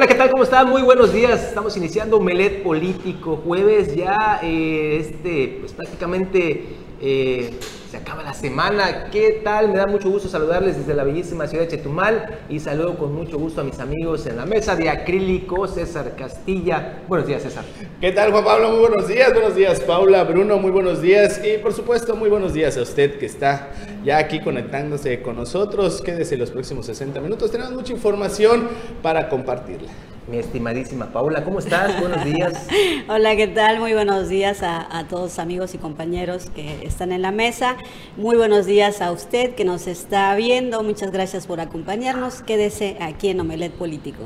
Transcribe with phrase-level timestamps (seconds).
[0.00, 0.30] Hola, ¿qué tal?
[0.30, 0.70] ¿Cómo están?
[0.70, 1.44] Muy buenos días.
[1.44, 6.64] Estamos iniciando Melet Político, jueves ya, eh, este, pues prácticamente
[7.02, 7.50] eh,
[7.90, 9.06] se acaba la semana.
[9.10, 9.68] ¿Qué tal?
[9.68, 13.36] Me da mucho gusto saludarles desde la bellísima ciudad de Chetumal y saludo con mucho
[13.36, 17.00] gusto a mis amigos en la mesa de acrílico, César Castilla.
[17.08, 17.64] Buenos días, César.
[18.00, 18.70] ¿Qué tal, Juan Pablo?
[18.70, 19.32] Muy buenos días.
[19.32, 20.58] Buenos días, Paula, Bruno.
[20.58, 21.40] Muy buenos días.
[21.44, 23.70] Y por supuesto, muy buenos días a usted que está
[24.04, 26.00] ya aquí conectándose con nosotros.
[26.00, 27.50] Quédese los próximos 60 minutos.
[27.50, 28.68] Tenemos mucha información
[29.02, 29.90] para compartirla
[30.30, 31.44] mi estimadísima Paula.
[31.44, 31.98] ¿Cómo estás?
[32.00, 32.66] Buenos días.
[33.08, 33.80] Hola, ¿qué tal?
[33.80, 37.76] Muy buenos días a, a, todos amigos y compañeros que están en la mesa.
[38.16, 40.82] Muy buenos días a usted que nos está viendo.
[40.82, 42.42] Muchas gracias por acompañarnos.
[42.42, 44.24] Quédese aquí en Omelet Político.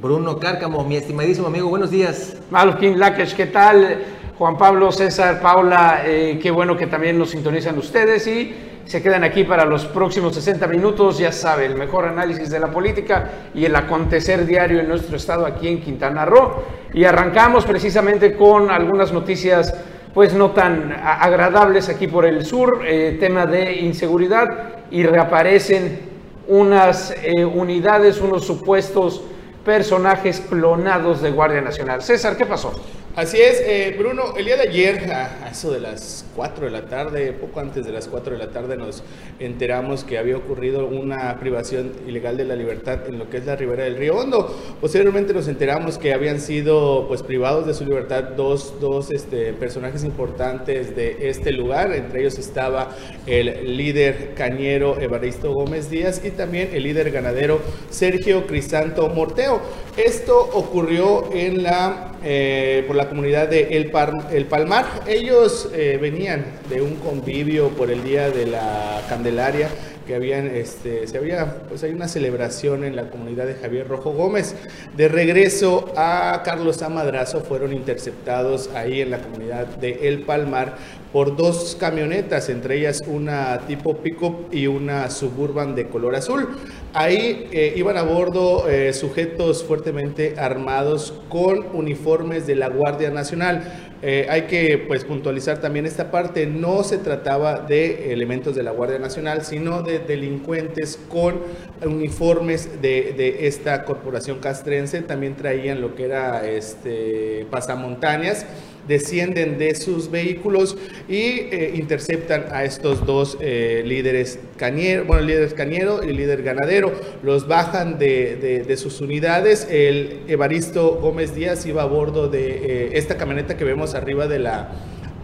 [0.00, 2.36] Bruno Cárcamo, mi estimadísimo amigo, buenos días.
[2.50, 4.02] Malkin Lakesh, ¿qué tal?
[4.38, 8.54] Juan Pablo, César, Paula, eh, qué bueno que también nos sintonizan ustedes y
[8.84, 11.18] se quedan aquí para los próximos 60 minutos.
[11.18, 15.46] Ya sabe, el mejor análisis de la política y el acontecer diario en nuestro estado
[15.46, 16.62] aquí en Quintana Roo.
[16.92, 19.74] Y arrancamos precisamente con algunas noticias
[20.14, 24.48] pues no tan agradables aquí por el sur, eh, tema de inseguridad
[24.90, 25.98] y reaparecen
[26.46, 29.22] unas eh, unidades, unos supuestos
[29.64, 32.00] personajes clonados de Guardia Nacional.
[32.02, 32.72] César, ¿qué pasó?
[33.16, 36.86] Así es, eh, Bruno, el día de ayer, a, eso de las 4 de la
[36.86, 39.04] tarde, poco antes de las 4 de la tarde, nos
[39.38, 43.54] enteramos que había ocurrido una privación ilegal de la libertad en lo que es la
[43.54, 44.52] ribera del río Hondo.
[44.80, 50.02] Posteriormente nos enteramos que habían sido pues privados de su libertad dos, dos este, personajes
[50.02, 56.70] importantes de este lugar, entre ellos estaba el líder cañero Evaristo Gómez Díaz y también
[56.72, 59.60] el líder ganadero Sergio Crisanto Morteo.
[59.96, 63.92] Esto ocurrió en la, eh, por la comunidad de El,
[64.32, 64.84] El Palmar.
[65.06, 69.68] Ellos eh, venían de un convivio por el Día de la Candelaria
[70.06, 74.12] que habían, este, se había, pues hay una celebración en la comunidad de Javier Rojo
[74.12, 74.54] Gómez.
[74.96, 80.76] De regreso a Carlos Amadrazo fueron interceptados ahí en la comunidad de El Palmar
[81.12, 86.48] por dos camionetas, entre ellas una tipo pickup y una suburban de color azul.
[86.92, 93.92] Ahí eh, iban a bordo eh, sujetos fuertemente armados con uniformes de la Guardia Nacional.
[94.06, 98.70] Eh, hay que pues puntualizar también esta parte, no se trataba de elementos de la
[98.70, 101.40] Guardia Nacional, sino de delincuentes con
[101.82, 108.44] uniformes de, esta corporación castrense, también traían lo que era este pasamontañas
[108.86, 110.76] descienden de sus vehículos
[111.08, 116.92] y eh, interceptan a estos dos eh, líderes cañero, bueno, líderes cañero y líder ganadero.
[117.22, 119.66] Los bajan de, sus unidades.
[119.70, 124.38] El Evaristo Gómez Díaz iba a bordo de eh, esta camioneta que vemos arriba de
[124.38, 124.72] la,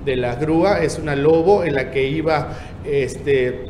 [0.04, 0.82] de la grúa.
[0.82, 3.66] Es una Lobo en la que iba este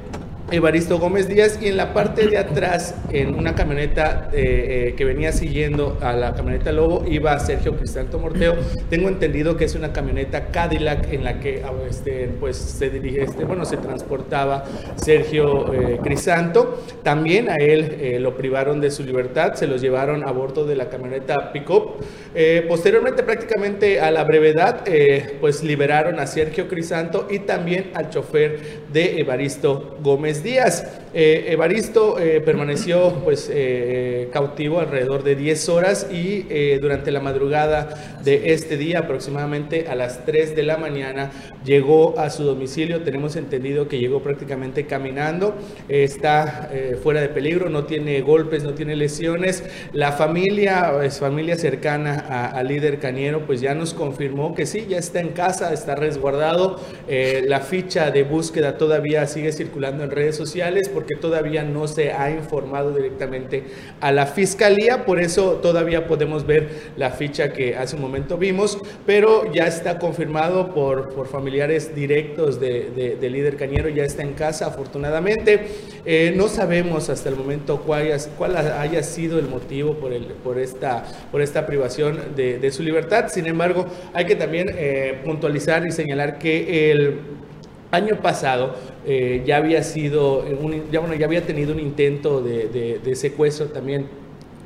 [0.52, 5.04] Evaristo Gómez Díaz y en la parte de atrás, en una camioneta eh, eh, que
[5.04, 8.56] venía siguiendo a la camioneta Lobo, iba Sergio Crisanto Morteo.
[8.88, 13.22] Tengo entendido que es una camioneta Cadillac en la que ah, este, pues, se dirige,
[13.22, 14.64] este, bueno, se transportaba
[14.96, 16.82] Sergio eh, Crisanto.
[17.04, 20.88] También a él lo privaron de su libertad, se los llevaron a bordo de la
[20.88, 22.02] camioneta Pickup.
[22.68, 24.84] posteriormente, prácticamente a la brevedad,
[25.40, 28.58] pues liberaron a Sergio Crisanto y también al chofer
[28.92, 30.86] de Evaristo Gómez días.
[31.12, 36.44] Eh, Evaristo eh, permaneció pues eh, cautivo alrededor de 10 horas y
[36.80, 41.30] durante la madrugada de este día, aproximadamente a las 3 de la mañana,
[41.64, 43.02] llegó a su domicilio.
[43.02, 45.54] Tenemos entendido que llegó prácticamente caminando,
[45.88, 46.70] está
[47.02, 49.64] fuera de peligro, no tiene golpes, no tiene lesiones.
[49.92, 54.98] La familia, es familia cercana al líder Cañero, pues ya nos confirmó que sí, ya
[54.98, 56.80] está en casa, está resguardado.
[57.08, 62.30] la ficha de búsqueda todavía sigue circulando en redes sociales porque todavía no se ha
[62.30, 63.64] informado directamente
[64.00, 68.78] a la fiscalía, por eso todavía podemos ver la ficha que hace un momento vimos,
[69.06, 74.34] pero ya está confirmado por, por familiares directos de, de, líder Cañero, ya está en
[74.34, 75.68] casa afortunadamente.
[76.04, 80.58] Eh, no sabemos hasta el momento cuál, cuál haya sido el motivo por, el, por,
[80.58, 85.86] esta, por esta privación de, de su libertad, sin embargo hay que también eh, puntualizar
[85.86, 87.20] y señalar que el
[87.90, 88.74] año pasado
[89.06, 90.44] eh, ya había sido,
[90.90, 94.06] ya, bueno, ya había tenido un intento de, de secuestro también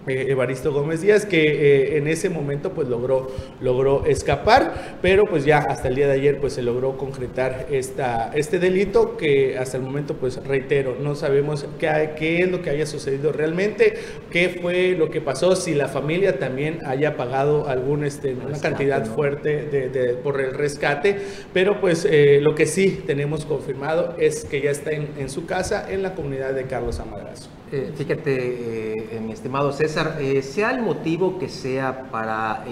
[0.07, 3.31] eh, Evaristo Gómez Díaz, que eh, en ese momento pues logró,
[3.61, 8.31] logró escapar, pero pues ya hasta el día de ayer pues se logró concretar esta,
[8.35, 12.71] este delito que hasta el momento pues reitero, no sabemos qué, qué es lo que
[12.71, 13.95] haya sucedido realmente,
[14.31, 19.07] qué fue lo que pasó, si la familia también haya pagado algún, este, una cantidad
[19.07, 21.17] fuerte de, por el rescate,
[21.53, 25.47] pero pues eh, lo que sí tenemos confirmado es que ya está en, en su
[25.47, 27.49] casa en la comunidad de Carlos Amadrazo.
[27.73, 32.65] Eh, fíjate, eh, mi estimado César, eh, sea el motivo que sea para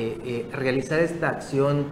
[0.52, 1.86] realizar esta acción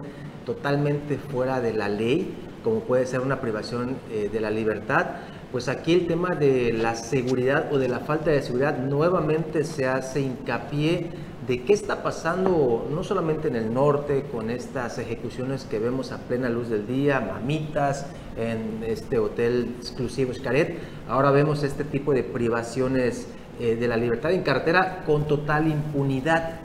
[0.45, 2.33] totalmente fuera de la ley,
[2.63, 5.07] como puede ser una privación de la libertad,
[5.51, 9.87] pues aquí el tema de la seguridad o de la falta de seguridad nuevamente se
[9.87, 11.09] hace hincapié
[11.47, 16.19] de qué está pasando no solamente en el norte con estas ejecuciones que vemos a
[16.19, 18.05] plena luz del día, mamitas
[18.37, 20.77] en este hotel exclusivo Xcaret,
[21.07, 23.27] ahora vemos este tipo de privaciones
[23.59, 26.59] eh, de la libertad en carretera con total impunidad.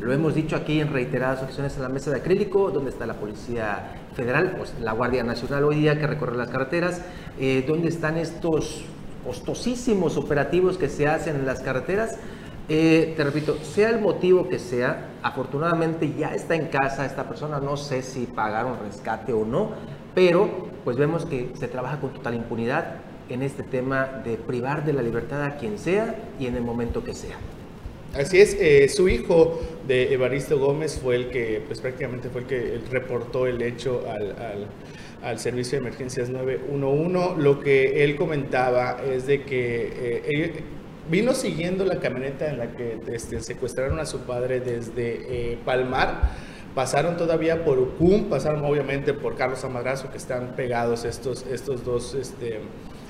[0.00, 3.14] Lo hemos dicho aquí en reiteradas ocasiones en la mesa de acrílico, donde está la
[3.14, 7.00] Policía Federal, pues la Guardia Nacional hoy día que recorre las carreteras,
[7.38, 8.84] eh, donde están estos
[9.24, 12.18] costosísimos operativos que se hacen en las carreteras
[12.68, 17.60] eh, te repito, sea el motivo que sea, afortunadamente ya está en casa esta persona,
[17.60, 19.72] no sé si pagaron rescate o no,
[20.14, 22.96] pero pues vemos que se trabaja con total impunidad
[23.28, 27.04] en este tema de privar de la libertad a quien sea y en el momento
[27.04, 27.36] que sea.
[28.14, 32.46] Así es, eh, su hijo de Evaristo Gómez fue el que, pues prácticamente fue el
[32.46, 34.68] que reportó el hecho al,
[35.22, 37.42] al, servicio de emergencias 911.
[37.42, 40.62] Lo que él comentaba es de que eh,
[41.10, 46.30] vino siguiendo la camioneta en la que este, secuestraron a su padre desde eh, Palmar.
[46.74, 52.14] Pasaron todavía por Ucum, pasaron obviamente por Carlos Amadrazo, que están pegados estos, estos dos
[52.14, 52.60] este,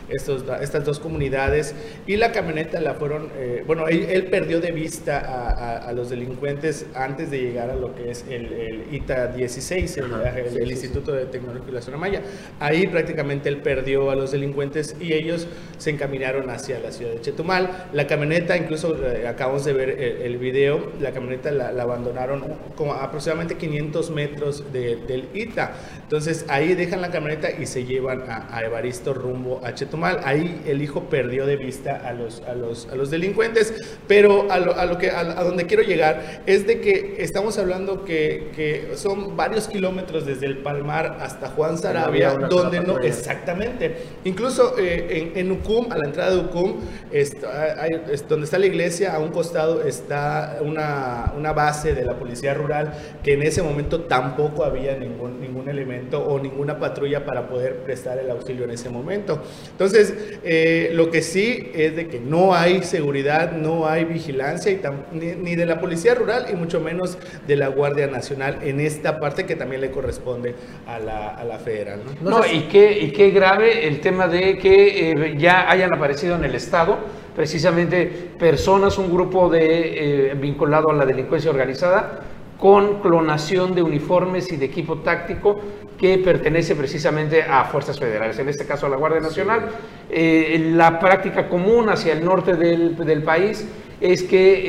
[0.09, 1.75] estos, estas dos comunidades
[2.07, 7.31] y la camioneta la fueron, eh, bueno, él, perdió de vista a, los delincuentes antes
[7.31, 11.83] de llegar a lo que es el, ITA 16, el, Instituto de Tecnología y la
[11.83, 12.23] Zona Maya.
[12.59, 15.47] Ahí prácticamente él perdió a los delincuentes y ellos
[15.79, 17.89] se encaminaron hacia la ciudad de Chetumal.
[17.93, 22.45] La camioneta, incluso eh, acabamos de ver el, video, la camioneta la, abandonaron
[22.77, 25.73] como aproximadamente 500 metros del ITA.
[26.03, 30.21] Entonces ahí dejan la camioneta y se llevan a, a Evaristo rumbo a Chetumal mal.
[30.25, 34.59] Ahí el hijo perdió de vista a los, a los, a los delincuentes, pero a,
[34.59, 38.97] lo, a lo que, a, donde quiero llegar es de que estamos hablando que, que
[38.97, 45.39] son varios kilómetros desde el Palmar hasta Juan Sarabia, donde no, exactamente, incluso eh, en,
[45.39, 46.81] en, Ucum, a la entrada de Ucum,
[47.11, 52.05] está, hay, es donde está la iglesia, a un costado está una, una base de
[52.05, 52.93] la policía rural,
[53.23, 58.19] que en ese momento tampoco había ningún, ningún elemento o ninguna patrulla para poder prestar
[58.19, 59.43] el auxilio en ese momento.
[59.71, 64.81] Entonces, eh, lo que sí es de que no hay seguridad, no hay vigilancia y
[65.13, 69.45] ni, de la Policía Rural y mucho menos de la Guardia Nacional en esta parte
[69.45, 70.55] que también le corresponde
[70.87, 72.01] a la, federal.
[72.21, 76.45] No, y, qué, y qué grave el tema de que eh, ya hayan aparecido en
[76.45, 76.99] el Estado
[77.35, 78.07] precisamente
[78.39, 82.21] personas, un grupo de, eh, vinculado a la delincuencia organizada,
[82.65, 85.61] con clonación de uniformes y de equipo táctico
[85.99, 89.67] que pertenece precisamente a fuerzas federales, en este caso a la Guardia Nacional.
[90.09, 93.69] Eh, la práctica común hacia el norte del, país
[94.01, 94.63] es que eh,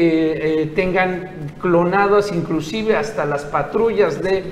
[0.64, 4.44] eh, tengan clonadas inclusive hasta las patrullas de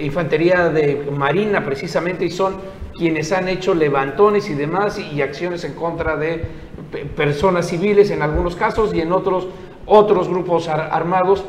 [0.00, 2.56] infantería de marina precisamente y son
[2.96, 6.46] quienes han hecho levantones y demás y, acciones en contra de
[7.14, 9.48] personas civiles en algunos casos y en otros
[9.86, 11.44] otros grupos armados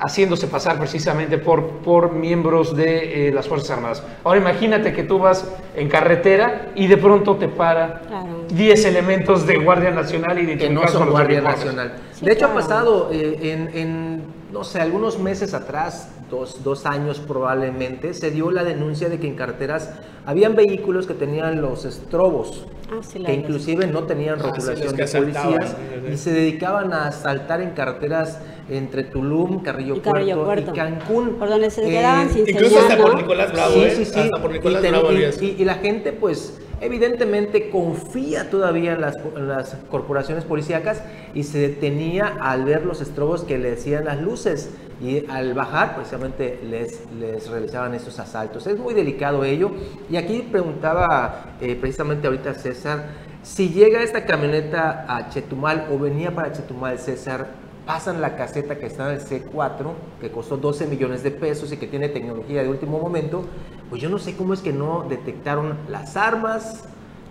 [0.00, 4.02] haciéndose pasar precisamente por, por miembros de eh, las Fuerzas Armadas.
[4.24, 8.02] Ahora imagínate que tú vas en carretera y de pronto te para
[8.50, 11.92] 10 elementos de Guardia Nacional y de que no son Guardia Nacional.
[12.20, 14.22] de hecho ha pasado eh, en, en,
[14.52, 19.26] no sé, algunos meses atrás, dos, dos, años probablemente, se dio la denuncia de que
[19.26, 19.90] en carreteras
[20.24, 25.76] habían vehículos que tenían los estrobos, ah, que inclusive no tenían ah, rotulación de policías
[26.10, 28.38] y se dedicaban a asaltar en carreteras
[28.70, 31.36] entre Tulum, Carrillo, Puerto, y Cancún.
[31.38, 33.90] Por donde se quedaban eh, sin Incluso hasta por Nicolás Bravo, sí, ¿eh?
[33.96, 34.20] sí, sí.
[34.20, 35.12] Hasta por Nicolás Bravo.
[35.12, 41.02] Y, y, la gente, pues, evidentemente confía todavía en las, en las, corporaciones policíacas
[41.34, 44.70] y se detenía al ver los estrobos que le decían las luces
[45.02, 48.66] y al bajar precisamente les, les realizaban esos asaltos.
[48.66, 49.70] Es muy delicado ello
[50.10, 56.34] y aquí preguntaba eh, precisamente ahorita César, si llega esta camioneta a Chetumal o venía
[56.34, 57.48] para Chetumal César,
[57.90, 61.76] pasan la caseta que está en el C4, que costó 12 millones de pesos y
[61.76, 63.42] que tiene tecnología de último momento,
[63.88, 66.84] pues yo no sé cómo es que no detectaron las armas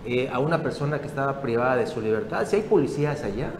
[0.04, 2.46] eh, a una persona que estaba privada de su libertad.
[2.46, 3.54] Si hay policías allá.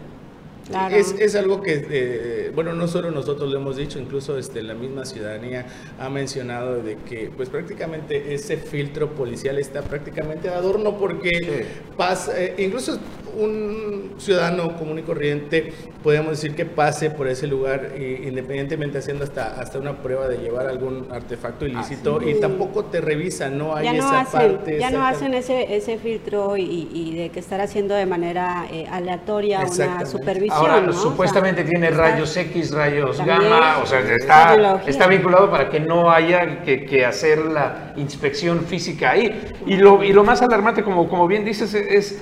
[0.91, 4.75] Es, es, algo que, eh, bueno, no solo nosotros lo hemos dicho, incluso este, la
[4.75, 5.65] misma ciudadanía
[5.99, 11.65] ha mencionado de que pues prácticamente ese filtro policial está prácticamente de adorno porque
[11.97, 12.99] pasa, eh, incluso
[13.37, 15.73] un ciudadano común y corriente,
[16.03, 20.67] podemos decir que pase por ese lugar, independientemente haciendo hasta, hasta una prueba de llevar
[20.67, 24.79] algún artefacto ilícito, y tampoco te revisan, no hay esa parte.
[24.79, 29.61] Ya no hacen ese, ese filtro y, de que estar haciendo de manera eh, aleatoria
[29.61, 30.57] una supervisión.
[30.57, 36.09] Ahora, supuestamente tiene rayos X, rayos gamma, o sea, está, está vinculado para que no
[36.09, 39.53] haya que, que, hacer la inspección física ahí.
[39.65, 42.19] Y lo, y lo más alarmante, como, como bien dices, es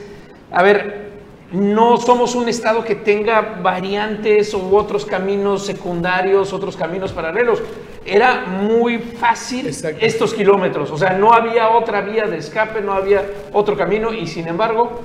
[0.52, 1.10] a ver,
[1.52, 7.62] no somos un estado que tenga variantes u otros caminos secundarios, otros caminos paralelos.
[8.06, 13.26] Era muy fácil estos kilómetros, o sea, no había otra vía de escape, no había
[13.54, 15.02] otro camino y sin embargo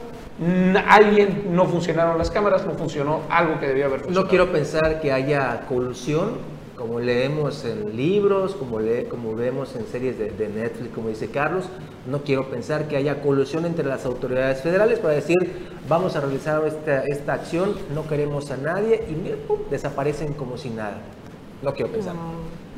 [0.88, 4.24] alguien no funcionaron las cámaras, no funcionó algo que debía haber funcionado.
[4.24, 9.86] No quiero pensar que haya colusión como leemos en libros, como, le, como vemos en
[9.86, 11.66] series de, Netflix, como dice Carlos,
[12.06, 15.36] no quiero pensar que haya colusión entre las autoridades federales para decir,
[15.88, 20.98] vamos a realizar esta, esta acción, no queremos a nadie y desaparecen como si nada.
[21.62, 22.14] No quiero pensar.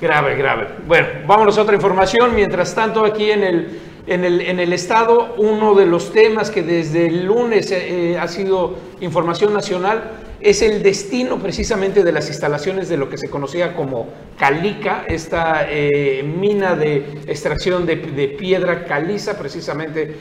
[0.00, 0.68] Grave, grave.
[0.86, 2.34] Bueno, vámonos a otra información.
[2.34, 6.62] Mientras tanto, aquí en el, en el, en el Estado, uno de los temas que
[6.62, 10.02] desde el lunes eh, ha sido información nacional
[10.40, 15.66] es el destino precisamente de las instalaciones de lo que se conocía como Calica, esta
[15.70, 17.96] eh, mina de extracción de,
[18.38, 20.16] piedra caliza, precisamente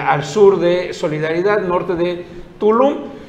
[0.00, 2.24] al sur de Solidaridad, norte de
[2.58, 3.20] Tulum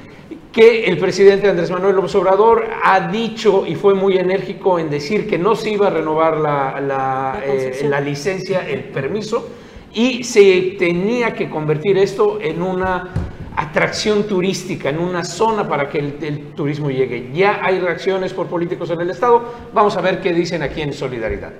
[0.51, 5.27] que el presidente Andrés Manuel López Obrador ha dicho y fue muy enérgico en decir
[5.27, 9.47] que no se iba a renovar la, la eh, licencia, el permiso,
[9.93, 13.30] y se tenía que convertir esto en una
[13.61, 17.29] atracción turística, en una zona para que el, turismo llegue.
[17.33, 19.53] Ya hay reacciones por políticos en el Estado.
[19.73, 21.51] Vamos a ver qué dicen aquí en Solidaridad.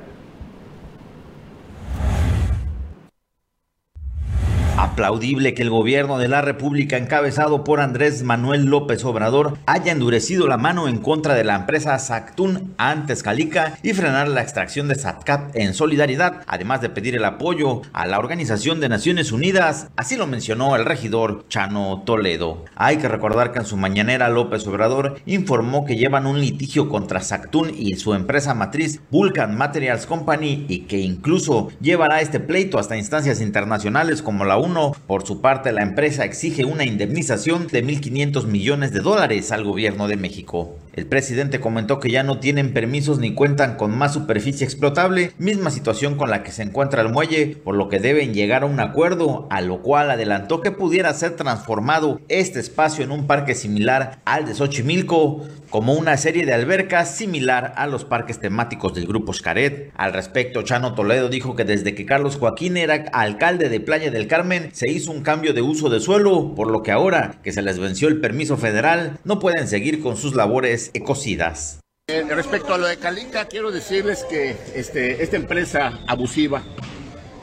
[4.82, 10.48] Aplaudible que el gobierno de la República encabezado por Andrés Manuel López Obrador haya endurecido
[10.48, 14.96] la mano en contra de la empresa Sactún antes Calica y frenar la extracción de
[14.96, 20.16] Satcap en solidaridad, además de pedir el apoyo a la Organización de Naciones Unidas, así
[20.16, 22.66] lo mencionó el regidor Chano Toledo.
[22.76, 27.22] Hay que recordar que en su mañanera López Obrador informó que llevan un litigio contra
[27.22, 32.98] Sactún y su empresa matriz Vulcan Materials Company y que incluso llevará este pleito hasta
[32.98, 34.58] instancias internacionales como la
[35.06, 40.08] Por su parte, la empresa exige una indemnización de 1.500 millones de dólares al gobierno
[40.08, 40.78] de México.
[40.94, 45.72] El presidente comentó que ya no tienen permisos ni cuentan con más superficie explotable, misma
[45.72, 48.80] situación con la que se encuentra el muelle, por lo que deben llegar a un
[48.80, 54.20] acuerdo, a lo cual adelantó que pudiera ser transformado este espacio en un parque similar
[54.26, 59.34] al de Xochimilco, como una serie de albercas similar a los parques temáticos del grupo
[59.34, 59.92] Xcaret.
[59.96, 64.28] Al respecto, Chano Toledo dijo que desde que Carlos Joaquín era alcalde de Playa del
[64.28, 67.62] Carmen, se hizo un cambio de uso de suelo, por lo que ahora que se
[67.62, 71.80] les venció el permiso federal, no pueden seguir con sus labores ecocidas.
[72.10, 76.62] Eh, respecto a lo de Calica, quiero decirles que este, esta empresa abusiva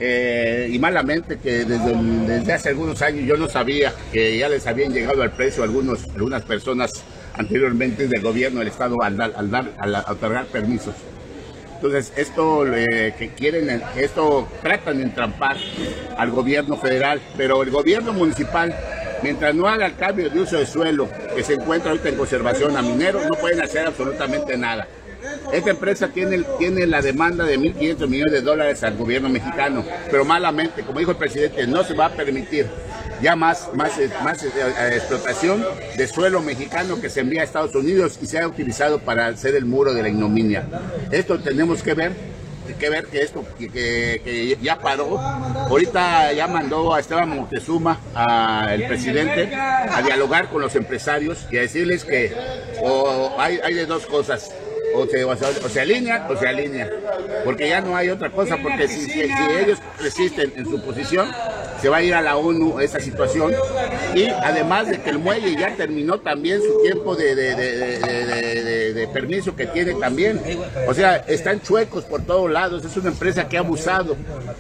[0.00, 4.92] eh, y malamente que desde, hace algunos años yo no sabía que ya les habían
[4.92, 7.02] llegado al precio algunos, algunas personas
[7.38, 10.95] anteriormente del gobierno del Estado al, dar, al, dar, al otorgar permisos.
[11.76, 15.57] Entonces, esto que quieren, esto tratan de entrampar
[16.16, 18.75] al gobierno federal, pero el gobierno municipal,
[19.23, 22.76] mientras no haga el cambio de uso de suelo que se encuentra ahorita en conservación
[22.76, 24.88] a mineros, no pueden hacer absolutamente nada.
[25.52, 30.25] Esta empresa tiene, tiene la demanda de 1.500 millones de dólares al gobierno mexicano, pero
[30.25, 32.66] malamente, como dijo el presidente, no se va a permitir
[33.22, 35.64] ya más, más, más eh, eh, explotación
[35.96, 39.54] de suelo mexicano que se envía a Estados Unidos y se ha utilizado para hacer
[39.54, 40.66] el muro de la ignominia.
[41.10, 42.38] Esto tenemos que ver
[42.78, 45.18] que ver que esto que, ya paró.
[45.18, 51.62] Ahorita ya mandó a Esteban Montezuma, al presidente, a dialogar con los empresarios y a
[51.62, 52.32] decirles que
[53.38, 54.52] hay, hay de dos cosas
[54.94, 56.90] o se, o, se alinean o se alinean.
[57.44, 61.28] Porque ya no hay otra cosa, porque si, si, ellos resisten en su posición,
[61.80, 63.52] se va a ir a la ONU esa situación.
[64.14, 69.66] Y además de que el muelle ya terminó también su tiempo de, de, permiso que
[69.66, 70.40] tiene también.
[70.87, 72.85] O sea, están chuecos por todos lados.
[72.85, 74.16] Es una empresa que ha abusado,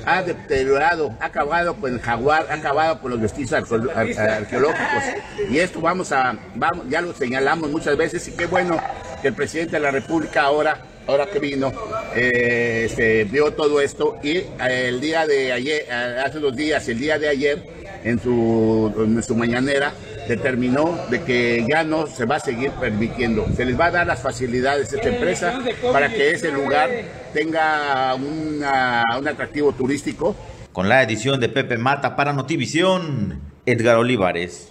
[0.06, 5.04] ha deteriorado, ha acabado con el jaguar, ha acabado con los vestigios arqueológicos.
[5.50, 8.78] Y esto vamos a, vamos, ya lo señalamos muchas veces y qué bueno
[9.20, 11.72] que el presidente de la República ahora, ahora que vino,
[12.14, 14.44] eh, este, vio todo esto y eh,
[14.88, 17.62] el día de ayer, eh, hace dos días, el día de ayer,
[18.04, 19.92] en su, en su mañanera,
[20.28, 23.46] determinó de que ya no se va a seguir permitiendo.
[23.56, 25.60] Se les va a dar las facilidades a esta empresa
[25.90, 26.90] para que ese lugar
[27.32, 30.36] tenga un atractivo turístico.
[30.72, 34.70] Con la edición de Pepe Mata para Notivisión, Edgar Olivares.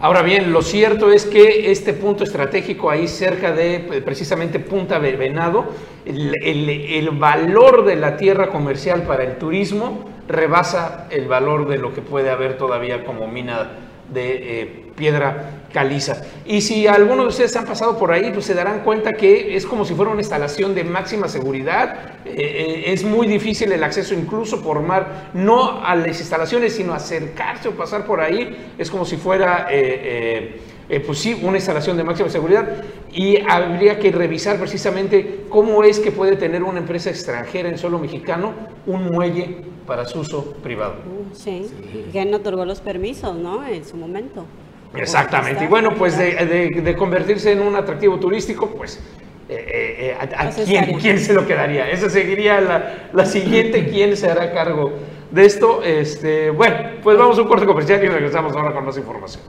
[0.00, 4.98] Ahora bien, lo cierto es que este punto estratégico ahí cerca de eh, precisamente Punta
[4.98, 5.66] Venado,
[6.04, 11.94] el, el, valor de la tierra comercial para el turismo rebasa el valor de lo
[11.94, 13.70] que puede haber todavía como mina
[14.12, 16.22] de eh, piedra caliza.
[16.46, 19.66] Y si algunos de ustedes han pasado por ahí, pues se darán cuenta que es
[19.66, 22.20] como si fuera una instalación de máxima seguridad.
[22.24, 26.94] Eh, eh, es muy difícil el acceso incluso por mar, no a las instalaciones, sino
[26.94, 28.56] acercarse o pasar por ahí.
[28.78, 29.66] Es como si fuera...
[31.06, 32.68] pues sí, una instalación de máxima seguridad
[33.10, 37.98] y habría que revisar precisamente cómo es que puede tener una empresa extranjera en suelo
[37.98, 38.52] mexicano
[38.86, 40.96] un muelle para su uso privado.
[41.32, 41.66] Sí,
[42.12, 43.66] no otorgó los permisos, ¿no?
[43.66, 44.44] En su momento.
[44.96, 45.64] Exactamente.
[45.64, 49.00] Y bueno, pues de, convertirse en un atractivo turístico, pues
[49.48, 50.50] eh, eh, ¿a,
[51.00, 51.90] quién, se lo quedaría?
[51.90, 52.60] Esa seguiría
[53.12, 54.92] la, siguiente, ¿quién se hará cargo
[55.30, 55.82] de esto?
[55.82, 59.42] Este, bueno, pues vamos a un corte comercial y regresamos ahora con más información.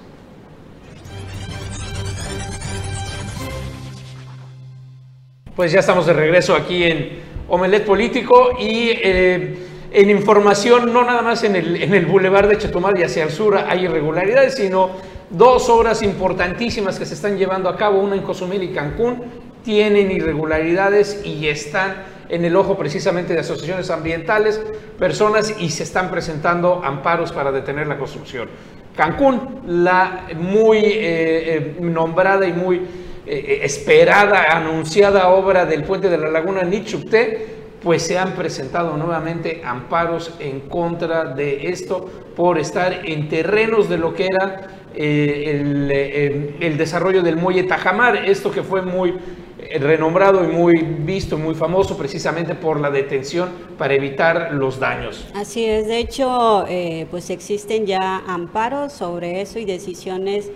[5.56, 9.56] Pues ya estamos de regreso aquí en Omelet Político y eh,
[9.94, 13.30] en información, no nada más en el, en el bulevar de Chetumal y hacia el
[13.30, 14.90] sur hay irregularidades, sino
[15.38, 19.24] dos obras importantísimas que se están llevando a cabo, una en Cozumel y Cancún,
[19.63, 24.62] tienen irregularidades y están en el ojo precisamente de asociaciones ambientales,
[24.98, 28.50] personas y se están presentando amparos para detener la construcción.
[28.96, 32.82] Cancún, la muy eh, eh, nombrada y muy
[33.25, 39.62] eh, esperada, anunciada obra del puente de la laguna Nichupté, pues se han presentado nuevamente
[39.63, 45.62] amparos en contra de esto por estar en terrenos de lo que era eh,
[45.92, 49.13] eh, el, desarrollo del muelle Tajamar, esto que fue muy
[49.60, 55.27] eh, renombrado y muy visto, muy famoso precisamente por la detención para evitar los daños.
[55.36, 56.65] Así es, de hecho,
[57.12, 60.51] pues existen ya amparos sobre eso y decisiones,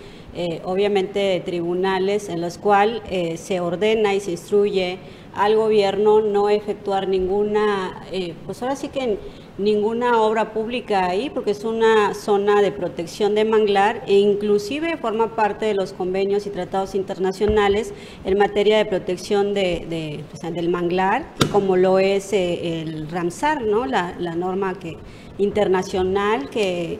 [0.63, 3.03] obviamente, de tribunales en los cuales
[3.39, 4.97] se ordena y se instruye
[5.33, 9.17] al gobierno no efectuar ninguna, eh, pues ahora sí que
[9.57, 15.35] ninguna obra pública ahí, porque es una zona de protección de manglar e inclusive forma
[15.35, 21.75] parte de los convenios y tratados internacionales en materia de protección de, del manglar, como
[21.75, 23.85] lo es eh, el Ramsar, ¿no?
[23.85, 24.97] la, la norma que,
[25.37, 26.99] internacional que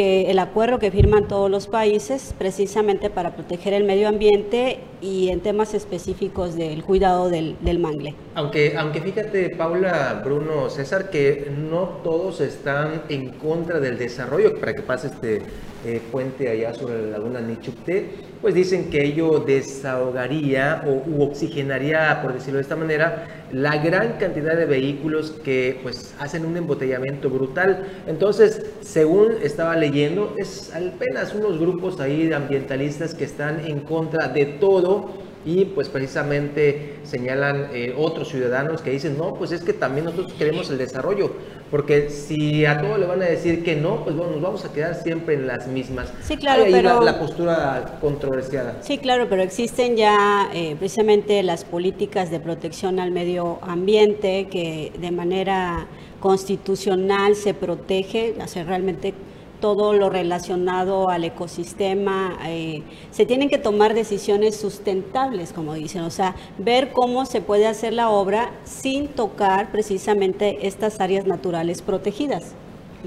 [0.00, 5.40] el acuerdo que firman todos los países precisamente para proteger el medio ambiente y en
[5.40, 8.14] temas específicos del cuidado del, del, mangle.
[8.34, 14.74] Aunque, aunque fíjate, Paula, Bruno, César, que no todos están en contra del desarrollo para
[14.74, 15.42] que pase este
[15.84, 22.34] eh, puente allá sobre la laguna Nichupté, pues dicen que ello desahogaría o oxigenaría, por
[22.34, 27.86] decirlo de esta manera, la gran cantidad de vehículos que pues hacen un embotellamiento brutal.
[28.06, 34.28] Entonces, según estaba leyendo, es apenas unos grupos ahí de ambientalistas que están en contra
[34.28, 39.72] de todo y pues precisamente señalan eh, otros ciudadanos que dicen, no, pues es que
[39.72, 41.32] también nosotros queremos el desarrollo,
[41.70, 44.72] porque si a todos le van a decir que no, pues bueno, nos vamos a
[44.72, 46.12] quedar siempre en las mismas.
[46.22, 47.02] Sí, claro, pero...
[47.02, 48.78] La, postura controversial.
[48.80, 54.92] Sí, claro, pero existen ya eh, precisamente las políticas de protección al medio ambiente que
[54.98, 55.86] de manera
[56.20, 59.14] constitucional se protege, hace realmente
[59.60, 62.38] todo lo relacionado al ecosistema.
[62.46, 67.66] Eh, se tienen que tomar decisiones sustentables, como dicen, o sea, ver cómo se puede
[67.66, 72.54] hacer la obra sin tocar precisamente estas áreas naturales protegidas.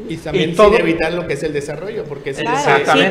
[0.08, 2.44] Y también sin evitar lo que es el desarrollo, porque sí,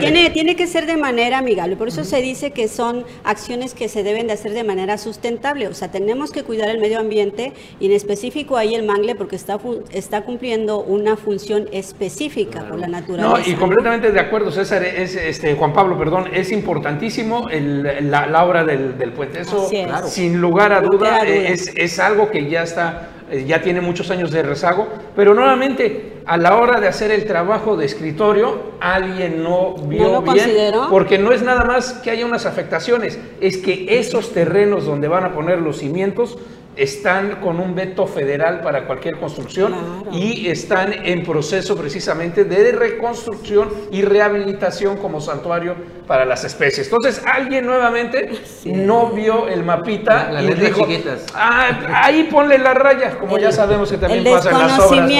[0.00, 1.76] tiene, tiene que ser de manera amigable.
[1.76, 5.68] Por eso se dice que son acciones que se deben de hacer de manera sustentable.
[5.68, 9.36] O sea, tenemos que cuidar el medio ambiente y en específico ahí el mangle porque
[9.36, 9.58] está,
[9.92, 13.28] está cumpliendo una función específica por la naturaleza.
[13.28, 18.64] No, y completamente de acuerdo, César, es, este, Juan Pablo, perdón, es importantísimo la, obra
[18.64, 19.40] del, puente.
[19.40, 19.68] Eso,
[20.06, 23.10] sin lugar a duda, es, es algo que ya está
[23.46, 27.76] ya tiene muchos años de rezago, pero nuevamente a la hora de hacer el trabajo
[27.76, 33.18] de escritorio, alguien no vio bien, porque no es nada más que haya unas afectaciones,
[33.40, 36.38] es que esos terrenos donde van a poner los cimientos
[36.76, 39.74] están con un veto federal para cualquier construcción
[40.12, 45.74] y están en proceso precisamente de reconstrucción y rehabilitación como santuario
[46.06, 46.86] para las especies.
[46.86, 48.30] Entonces, alguien nuevamente
[48.64, 51.26] no vio el mapita la, y dijo, chiquitas.
[51.34, 55.10] Ah, ahí ponle la raya, como ya sabemos que también pasa en las obras.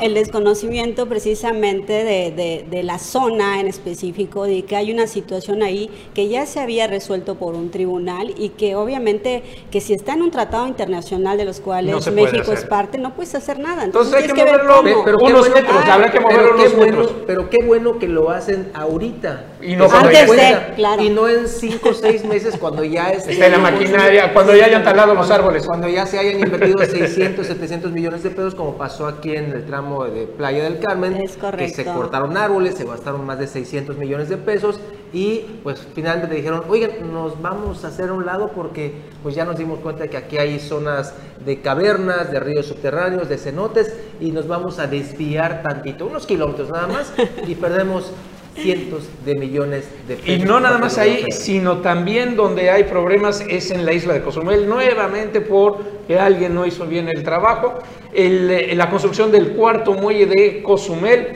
[0.00, 5.90] el, desconocimiento precisamente de, de la zona en específico, de que hay una situación ahí
[6.14, 10.22] que ya se había resuelto por un tribunal y que obviamente que si está en
[10.22, 13.84] un tratado internacional de los cuales México es parte, no puedes hacer nada.
[13.84, 15.02] Entonces Entonces, hay que moverlo.
[15.04, 17.16] Pero qué unos bueno- metros, Ah, habrá que moverlo qué unos bueno- metros.
[17.26, 19.44] Pero qué bueno que lo hacen ahorita.
[19.62, 21.02] Y no cuenta, esté, claro.
[21.02, 24.64] Y no en 5 o 6 meses cuando ya esté Esté la maquinaria, cuando ya
[24.64, 25.64] hayan talado los árboles.
[25.66, 29.64] Cuando ya se hayan invertido 600, 700 millones de pesos, como pasó aquí en el
[29.66, 31.38] tramo de Playa del Carmen, Es que se
[31.84, 31.94] correcto.
[31.94, 34.80] cortaron árboles, se gastaron más de 600 millones de pesos
[35.12, 39.44] y pues finalmente dijeron, oigan, nos vamos a hacer a un lado porque pues ya
[39.44, 44.30] nos dimos cuenta que aquí hay zonas de cavernas, de ríos subterráneos, de cenotes y
[44.30, 47.12] nos vamos a desviar tantito, unos kilómetros nada más
[47.46, 48.12] y perdemos
[48.54, 50.28] cientos de millones de pesos.
[50.28, 54.22] Y no nada más ahí, sino también donde hay problemas es en la isla de
[54.22, 57.78] Cozumel, nuevamente porque alguien no hizo bien el trabajo.
[58.12, 61.28] El, eh, la construcción del cuarto muelle de Cozumel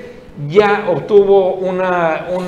[0.49, 2.46] ya obtuvo una, un,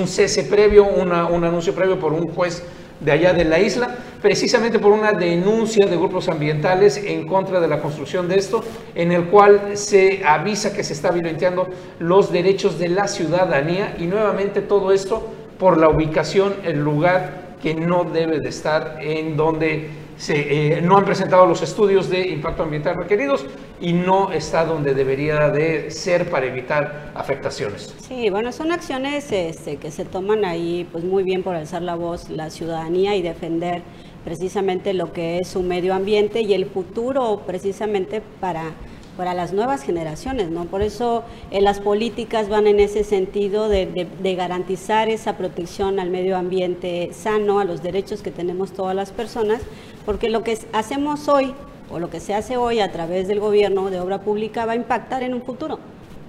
[0.00, 2.62] un cese previo, una- un anuncio previo por un juez
[3.00, 7.66] de allá de la isla, precisamente por una denuncia de grupos ambientales en contra de
[7.68, 8.62] la construcción de esto,
[8.94, 11.66] en el cual se avisa que se está violenteando
[11.98, 15.26] los derechos de la ciudadanía y nuevamente todo esto
[15.58, 19.88] por la ubicación, el lugar que no debe de estar en donde
[20.20, 23.46] se, eh, no han presentado los estudios de impacto ambiental requeridos
[23.80, 27.94] y no está donde debería de ser para evitar afectaciones.
[28.06, 31.94] Sí, bueno, son acciones este, que se toman ahí pues muy bien por alzar la
[31.94, 33.82] voz la ciudadanía y defender
[34.22, 38.72] precisamente lo que es su medio ambiente y el futuro precisamente para,
[39.20, 40.64] para las nuevas generaciones, ¿no?
[40.64, 46.38] Por eso eh, las políticas van en ese sentido de, garantizar esa protección al medio
[46.38, 49.60] ambiente sano, a los derechos que tenemos todas las personas,
[50.06, 51.52] porque lo que hacemos hoy
[51.92, 54.76] o lo que se hace hoy a través del gobierno de obra pública va a
[54.76, 55.78] impactar en un futuro.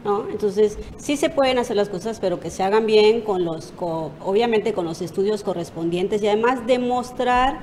[0.04, 0.26] ¿no?
[0.30, 4.12] Entonces, sí se pueden hacer las cosas, pero que se hagan bien, con los, co-
[4.26, 7.60] obviamente con los estudios correspondientes y además demostrar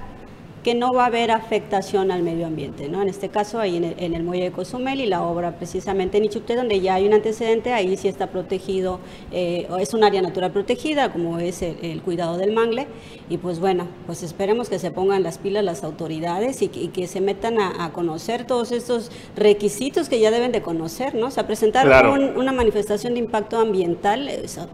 [0.64, 3.00] que no va a haber afectación al medio ambiente, ¿no?
[3.02, 6.18] En este caso, ahí en el, en el muelle de Cozumel y la obra precisamente
[6.18, 9.00] en Ichupté, donde ya hay un antecedente, ahí sí está protegido,
[9.32, 12.86] eh, es un área natural protegida, como es el, el cuidado del mangle,
[13.30, 16.88] y pues bueno, pues esperemos que se pongan las pilas las autoridades y que, y
[16.88, 21.26] que se metan a, a conocer todos estos requisitos que ya deben de conocer, ¿no?
[21.28, 22.12] O sea, presentar Claro.
[22.12, 24.66] un- una manifestación de impacto ambiental, eso,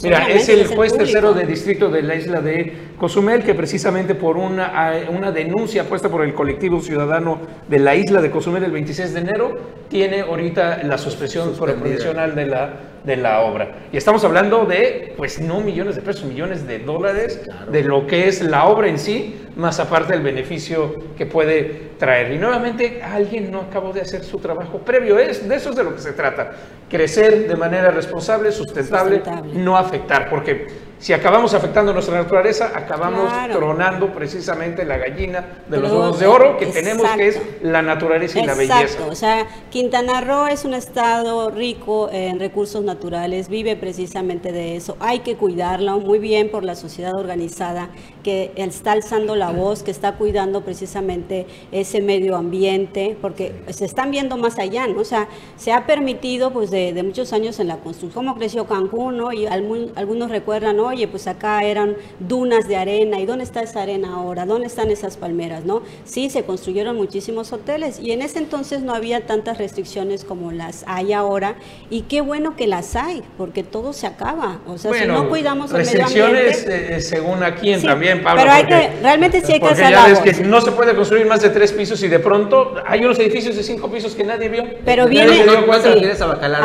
[0.00, 3.54] pues, Mira, es el es juez tercero de distrito de la isla de Cozumel que
[3.54, 8.30] precisamente por una, a- una denuncia puesta por el colectivo ciudadano de la isla de
[8.30, 9.50] Cozumel el 26 de enero
[9.88, 11.80] tiene ahorita la suspensión Suspendida.
[11.80, 13.76] provisional de la, de la obra.
[13.92, 17.40] Y estamos hablando de, pues no millones de pesos, millones de dólares
[17.70, 22.32] de lo que es la obra en sí, más aparte el beneficio que puede traer.
[22.32, 25.18] Y nuevamente alguien no acabó de hacer su trabajo previo.
[25.18, 26.52] Es, de eso es de lo que se trata.
[26.88, 29.52] Crecer de manera responsable, sustentable, Sustentable.
[29.54, 30.66] no afectar, porque
[31.04, 33.58] si acabamos afectando nuestra naturaleza, acabamos Claro.
[33.58, 36.88] tronando precisamente la gallina de los huevos de oro que exacto.
[36.88, 38.80] tenemos, que es la naturaleza y la belleza.
[38.80, 44.76] Exacto, o sea, Quintana Roo es un estado rico en recursos naturales, vive precisamente de
[44.76, 44.96] eso.
[44.98, 47.90] Hay que cuidarlo muy bien por la sociedad organizada
[48.24, 54.10] que está alzando la voz, que está cuidando precisamente ese medio ambiente, porque se están
[54.10, 55.00] viendo más allá, ¿no?
[55.00, 58.66] O sea, se ha permitido pues de, de muchos años en la construcción, cómo creció
[58.66, 59.32] Cancún, ¿no?
[59.32, 63.82] Y algún- algunos recuerdan, oye, pues acá eran dunas de arena, ¿y dónde está esa
[63.82, 64.46] arena ahora?
[64.46, 65.82] ¿Dónde están esas palmeras, no?
[66.04, 70.84] Sí, se construyeron muchísimos hoteles y en ese entonces no había tantas restricciones como las
[70.86, 71.56] hay ahora
[71.90, 74.60] y qué bueno que las hay, porque todo se acaba.
[74.66, 76.96] O sea, si no cuidamos el medio ambiente...
[76.96, 78.40] eh, según a quién Sí, también, Pablo.
[78.42, 81.26] pero hay que- realmente sí hay que hacer ya ves que no se puede construir
[81.26, 84.48] más de tres pisos y de pronto hay unos edificios de cinco pisos que nadie
[84.48, 84.64] vio.
[84.84, 85.42] Pero viene sí.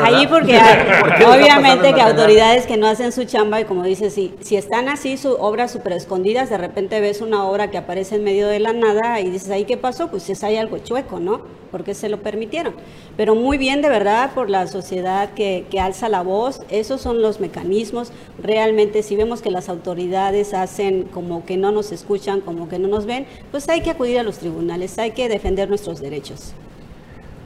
[0.04, 3.24] ahí porque hay- ¿Por qué está pasando obviamente en que autoridades que no hacen su
[3.26, 7.22] chamba y como dices si si están así su obras súper escondidas de repente ves
[7.22, 10.30] una obra que aparece en medio de la nada y dices ahí qué pasó pues
[10.30, 12.74] es hay algo chueco no porque se lo permitieron.
[13.16, 16.62] Pero muy bien de verdad por la sociedad que, que alza la voz.
[16.72, 18.12] Esos son los mecanismos.
[18.42, 22.88] Realmente si vemos que las autoridades hacen como que no nos escuchan como que no
[22.88, 26.54] nos ven pues hay que acudir a los tribunales hay que defender nuestros derechos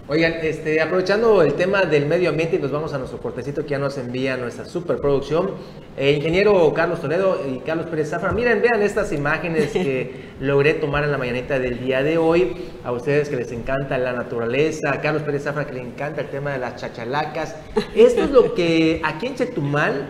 [0.06, 3.79] Oigan, este, aprovechando el tema del medio ambiente, nos vamos a nuestro cortecito que ya
[3.79, 5.51] nos envía nuestra superproducción.
[5.97, 11.12] Ingeniero Carlos Toledo y Carlos Pérez Zafra, miren, vean estas imágenes que logré tomar en
[11.12, 12.53] la mañanita del día de hoy.
[12.84, 16.27] A ustedes que les encanta la naturaleza, a Carlos Pérez Zafra que le encanta el
[16.27, 17.56] tema de las chachalacas.
[17.95, 20.06] Esto es lo que aquí en Chetumal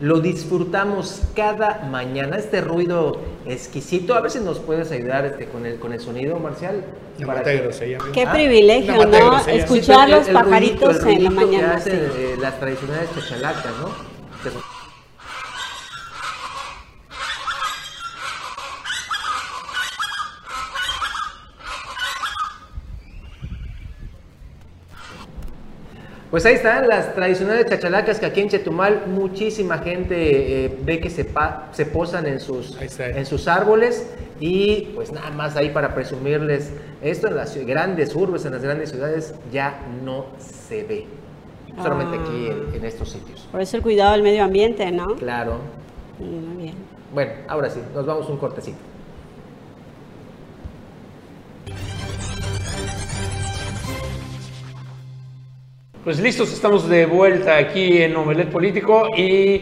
[0.00, 4.14] lo disfrutamos cada mañana, este ruido exquisito.
[4.14, 6.84] A ver si nos puedes ayudar este, con, el, con el sonido, Marcial.
[7.24, 7.70] Para que-.
[8.12, 9.38] Qué Ah, privilegio, ¿no?
[9.46, 11.74] Escuchar Sí, los el- el pajaritos ruidito, el en la ruidito que mañana.
[11.76, 12.18] hacen, sí.
[12.18, 13.88] eh, las tradicionales chachalacas, ¿no?
[14.42, 14.75] Que son-
[26.30, 31.08] Pues ahí están las tradicionales chachalacas que aquí en Chetumal muchísima gente eh, ve que
[31.08, 34.10] se, pa- se posan en sus, en árboles
[34.40, 38.90] y pues nada más ahí para presumirles esto en las grandes urbes, en las grandes
[38.90, 41.06] ciudades ya no se ve.
[41.80, 43.46] Solamente aquí en, en estos sitios.
[43.52, 45.14] Por eso el cuidado del medio ambiente, ¿no?
[45.16, 45.58] Claro.
[46.18, 46.74] Muy bien.
[47.12, 48.78] Bueno, ahora sí, nos vamos un cortecito.
[56.06, 59.60] Pues listos, estamos de vuelta aquí en Omelet Político y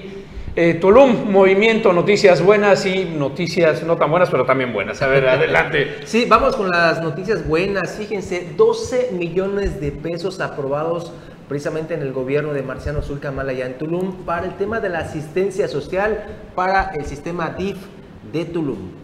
[0.54, 5.00] eh, Tulum, movimiento, noticias buenas y noticias no tan buenas, pero también buenas.
[5.00, 6.00] A ver, adelante.
[6.04, 7.96] Sí, vamos con las noticias buenas.
[7.96, 11.14] Fíjense, 12 millones de pesos aprobados
[11.48, 14.98] precisamente en el gobierno de Marciano Zulcamal allá en Tulum para el tema de la
[14.98, 17.78] asistencia social para el sistema DIF
[18.34, 19.03] de Tulum.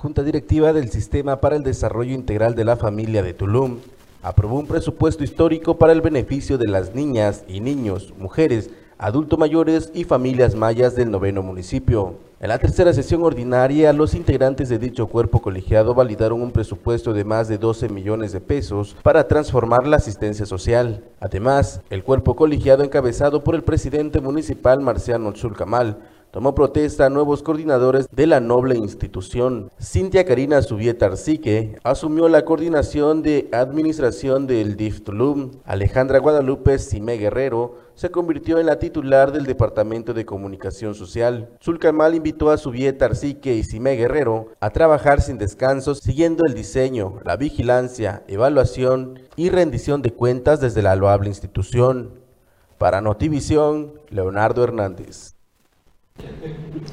[0.00, 3.80] Junta Directiva del Sistema para el Desarrollo Integral de la Familia de Tulum
[4.22, 9.90] aprobó un presupuesto histórico para el beneficio de las niñas y niños, mujeres, adultos mayores
[9.92, 12.14] y familias mayas del noveno municipio.
[12.40, 17.24] En la tercera sesión ordinaria, los integrantes de dicho cuerpo colegiado validaron un presupuesto de
[17.24, 21.04] más de 12 millones de pesos para transformar la asistencia social.
[21.20, 25.98] Además, el cuerpo colegiado encabezado por el presidente municipal Marciano Zulcamal
[26.30, 29.70] tomó protesta a nuevos coordinadores de la noble institución.
[29.80, 35.50] Cintia Karina Subieta Arcique asumió la coordinación de administración del DIF Tulum.
[35.64, 41.50] Alejandra Guadalupe Cime Guerrero se convirtió en la titular del Departamento de Comunicación Social.
[41.62, 47.20] Zulcamal invitó a Subieta Arcique y Cime Guerrero a trabajar sin descanso siguiendo el diseño,
[47.24, 52.20] la vigilancia, evaluación y rendición de cuentas desde la loable institución.
[52.78, 55.39] Para Notivisión, Leonardo Hernández.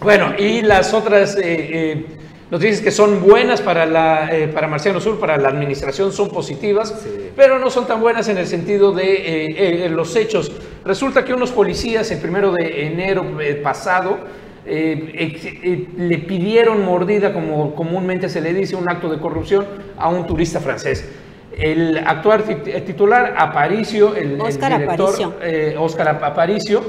[0.02, 2.06] Bueno, y las otras eh, eh,
[2.50, 6.96] noticias que son buenas para, la, eh, para Marciano Sur, para la administración, son positivas,
[7.36, 10.52] pero no son tan buenas en el sentido de eh, eh, los hechos.
[10.86, 13.26] Resulta que unos policías el primero de enero
[13.62, 14.20] pasado
[14.66, 19.66] le pidieron mordida, como comúnmente se le dice, un acto de corrupción
[19.98, 21.06] a un turista francés.
[21.60, 24.38] El actual tit- eh, titular, Aparicio, el,
[24.78, 25.34] director, Aparicio.
[25.42, 26.82] eh, Óscar Ap- Aparicio,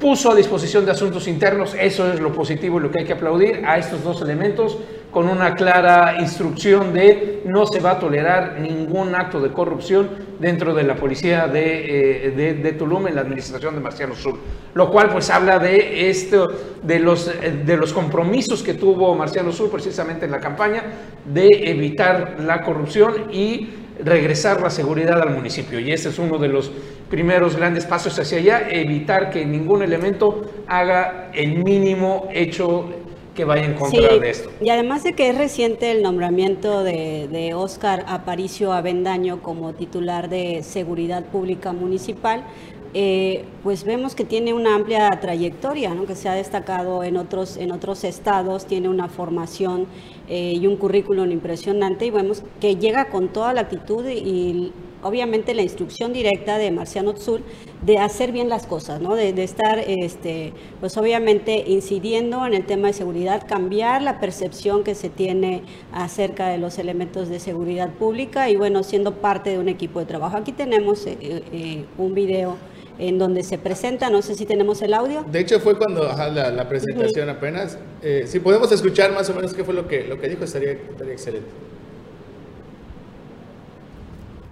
[0.00, 3.12] puso a disposición de asuntos internos, eso es lo positivo y lo que hay que
[3.12, 4.78] aplaudir a estos dos elementos,
[5.12, 10.72] con una clara instrucción de no se va a tolerar ningún acto de corrupción dentro
[10.72, 14.36] de la policía de, eh, de, de Tulum en la administración de Marciano Sur.
[14.74, 16.48] Lo cual pues habla de esto,
[16.82, 20.82] de los, eh, de los compromisos que tuvo Marciano Sur precisamente en la campaña
[21.24, 23.68] de evitar la corrupción y
[24.04, 25.78] regresar la seguridad al municipio.
[25.80, 26.70] Y este es uno de los
[27.08, 32.90] primeros grandes pasos hacia allá, evitar que ningún elemento haga el mínimo hecho
[33.34, 34.50] que vaya en contra Sí, de esto.
[34.60, 40.28] y además de que es reciente el nombramiento de, de Óscar Aparicio Avendaño como titular
[40.28, 42.44] de Seguridad Pública Municipal,
[42.92, 46.06] eh, pues vemos que tiene una amplia trayectoria, ¿no?
[46.06, 49.86] que se ha destacado en otros, en otros estados, tiene una formación
[50.32, 55.54] eh, y un currículum impresionante y vemos que llega con toda la actitud y obviamente
[55.54, 57.42] la instrucción directa de Marciano Tzul
[57.84, 59.16] de hacer bien las cosas, ¿no?
[59.16, 64.84] de, de estar, este, pues obviamente incidiendo en el tema de seguridad, cambiar la percepción
[64.84, 65.62] que se tiene
[65.92, 70.06] acerca de los elementos de seguridad pública y bueno, siendo parte de un equipo de
[70.06, 70.36] trabajo.
[70.36, 72.56] Aquí tenemos eh, eh, un video
[73.00, 75.24] en donde se presenta, no sé si tenemos el audio.
[75.24, 77.78] De hecho, fue cuando ajá, la, la presentación apenas.
[78.02, 80.72] Eh, si podemos escuchar más o menos qué fue lo que, lo que dijo, estaría,
[80.72, 81.48] estaría excelente.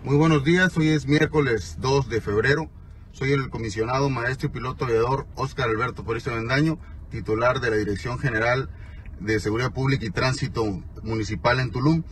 [0.03, 2.71] Muy buenos días, hoy es miércoles 2 de febrero.
[3.13, 6.79] Soy el comisionado maestro y piloto aviador Óscar Alberto Porista Vendaño,
[7.11, 8.71] titular de la Dirección General
[9.21, 12.03] de Seguridad Pública y Tránsito Municipal en Tulum.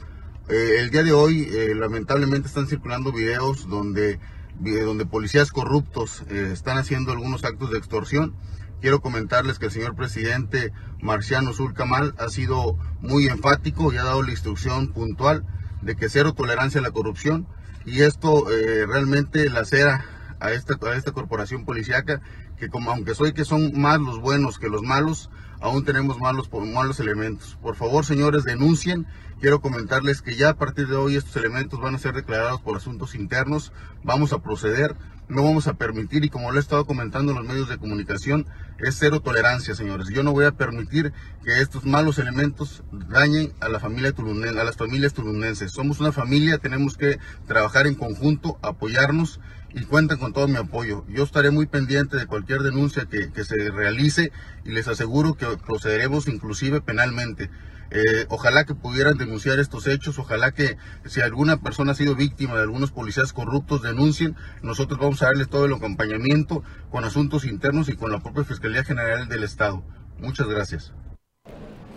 [0.49, 4.19] Eh, el día de hoy, eh, lamentablemente, están circulando videos donde,
[4.61, 8.35] donde policías corruptos eh, están haciendo algunos actos de extorsión.
[8.81, 14.23] Quiero comentarles que el señor presidente Marciano Zulcamal ha sido muy enfático y ha dado
[14.23, 15.45] la instrucción puntual
[15.83, 17.47] de que cero tolerancia a la corrupción
[17.85, 20.05] y esto eh, realmente lacera
[20.41, 22.21] a esta, a esta corporación policíaca
[22.59, 26.51] que como aunque soy que son más los buenos que los malos, aún tenemos malos,
[26.53, 27.59] malos elementos.
[27.61, 29.07] Por favor, señores, denuncien.
[29.41, 32.77] Quiero comentarles que ya a partir de hoy estos elementos van a ser declarados por
[32.77, 33.73] asuntos internos.
[34.03, 34.97] Vamos a proceder,
[35.29, 38.47] no vamos a permitir, y como lo he estado comentando en los medios de comunicación,
[38.79, 40.09] es cero tolerancia, señores.
[40.09, 41.13] Yo no voy a permitir
[41.45, 45.73] que estos malos elementos dañen a la familia a las familias tulunenses.
[45.73, 49.41] Somos una familia, tenemos que trabajar en conjunto, apoyarnos
[49.77, 51.05] y cuentan con todo mi apoyo.
[51.07, 54.33] Yo estaré muy pendiente de cualquier denuncia que, que se realice
[54.65, 57.51] y les aseguro que procederemos inclusive penalmente.
[57.91, 62.55] Eh, ojalá que pudieran denunciar estos hechos, ojalá que si alguna persona ha sido víctima
[62.55, 67.89] de algunos policías corruptos denuncien, nosotros vamos a darles todo el acompañamiento con asuntos internos
[67.91, 69.85] y con la propia Fiscalía General del Estado.
[70.19, 70.93] Muchas gracias.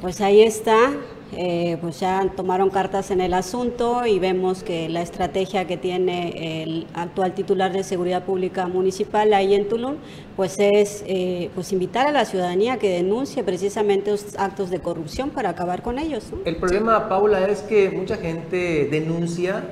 [0.01, 0.91] Pues ahí está,
[1.37, 6.63] eh, pues ya tomaron cartas en el asunto y vemos que la estrategia que tiene
[6.63, 9.97] el actual titular de Seguridad Pública Municipal ahí en Tulum,
[10.35, 15.29] pues es eh, pues invitar a la ciudadanía que denuncie precisamente los actos de corrupción
[15.29, 16.25] para acabar con ellos.
[16.45, 19.63] El problema, Paula, es que mucha gente denuncia,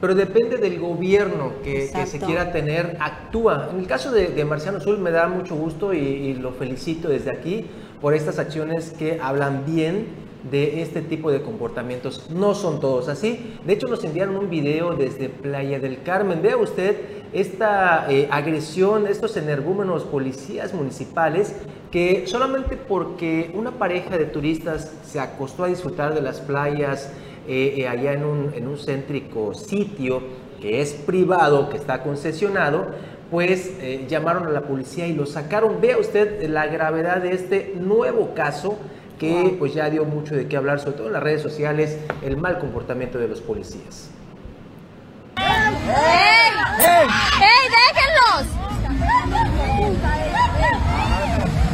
[0.00, 3.68] pero depende del gobierno que, que se quiera tener, actúa.
[3.72, 7.66] En el caso de, Marciano Sul me da mucho gusto y lo felicito desde aquí
[8.00, 12.28] por estas acciones que hablan bien de este tipo de comportamientos.
[12.30, 13.56] No son todos así.
[13.64, 16.42] De hecho, nos enviaron un video desde Playa del Carmen.
[16.42, 16.96] Vea usted
[17.32, 21.56] esta eh, agresión, estos energúmenos policías municipales
[21.90, 27.10] que solamente porque una pareja de turistas se acostó a disfrutar de las playas
[27.48, 30.22] eh, eh, allá en un, en un céntrico sitio
[30.60, 32.86] que es privado, que está concesionado,
[33.30, 33.72] pues
[34.08, 35.80] llamaron a la policía y lo sacaron.
[35.80, 38.78] Vea usted la gravedad de este nuevo caso
[39.18, 42.36] que pues ya dio mucho de qué hablar, sobre todo en las redes sociales, el
[42.36, 44.10] mal comportamiento de los policías.
[45.36, 45.74] ¡Ey!
[46.80, 47.08] ¡Ey!
[47.40, 47.64] ¡Ey!
[47.74, 48.46] ¡Déjenlos!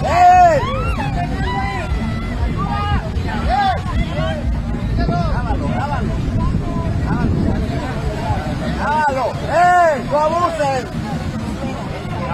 [0.04, 0.60] ¡Ey!
[4.96, 6.12] Grábalo, grábalo.
[8.78, 9.24] Grábalo.
[9.48, 9.96] ¡Ey!
[10.10, 10.82] ¡No abusen!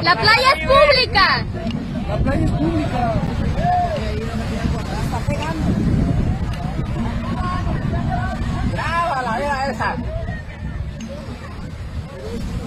[0.03, 1.45] La playa es pública.
[2.09, 3.15] La playa es pública.
[5.05, 5.67] Está pegando.
[9.69, 9.97] Esa.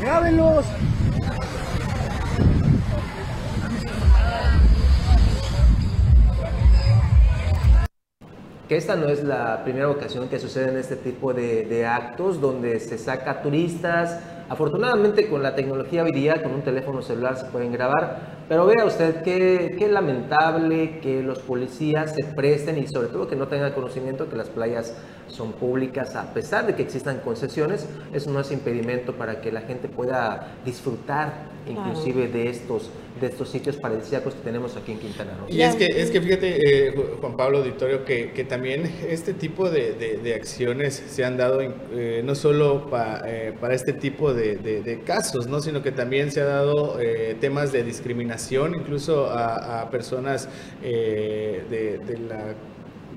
[0.02, 0.66] Grábenlos.
[8.68, 12.80] que esta no es la primera ocasión que suceden este tipo de, de actos donde
[12.80, 17.72] se saca turistas, Afortunadamente con la tecnología hoy día, con un teléfono celular se pueden
[17.72, 23.28] grabar, pero vea usted qué, qué lamentable que los policías se presten y sobre todo
[23.28, 24.98] que no tengan conocimiento que las playas
[25.30, 29.62] son públicas, a pesar de que existan concesiones, eso no es impedimento para que la
[29.62, 32.90] gente pueda disfrutar inclusive de estos
[33.20, 35.48] de estos sitios paradisíacos que tenemos aquí en Quintana Roo.
[35.50, 39.70] Y es que, es que fíjate, eh, Juan Pablo Auditorio, que, que, también este tipo
[39.70, 42.90] de, de, acciones se han dado eh, no solo
[43.26, 45.60] eh, para este tipo de, de, casos, ¿no?
[45.62, 46.98] sino que también se ha dado
[47.40, 50.48] temas de discriminación, incluso a, a personas
[50.82, 52.56] de, la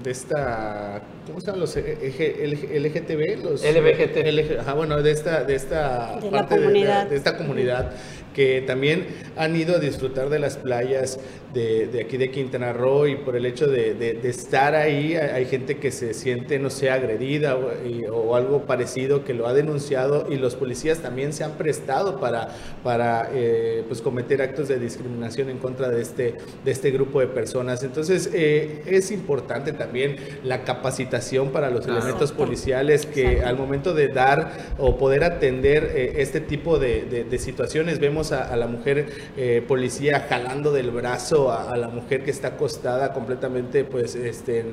[0.02, 3.44] de esta ¿cómo se llaman los LGTB?
[3.44, 4.74] Los LBGT.
[4.74, 7.06] bueno, de esta de esta parte comunidad.
[7.06, 7.92] de, esta comunidad
[8.34, 11.18] que también han ido a disfrutar de las playas
[11.52, 15.44] de, de aquí de Quintana Roo y por el hecho de, de, estar ahí hay
[15.46, 17.70] gente que se siente, no sé, agredida o,
[18.12, 22.48] o, algo parecido que lo ha denunciado y los policías también se han prestado para,
[22.82, 26.34] para eh, pues cometer actos de discriminación en contra de este,
[26.64, 27.82] de este grupo de personas.
[27.82, 34.08] Entonces eh, es importante también la capacitación para los elementos policiales que al momento de
[34.08, 39.64] dar o poder atender eh, este tipo de, de situaciones vemos a, la mujer eh,
[39.66, 44.64] policía jalando del brazo a, la mujer que está acostada completamente, pues, este,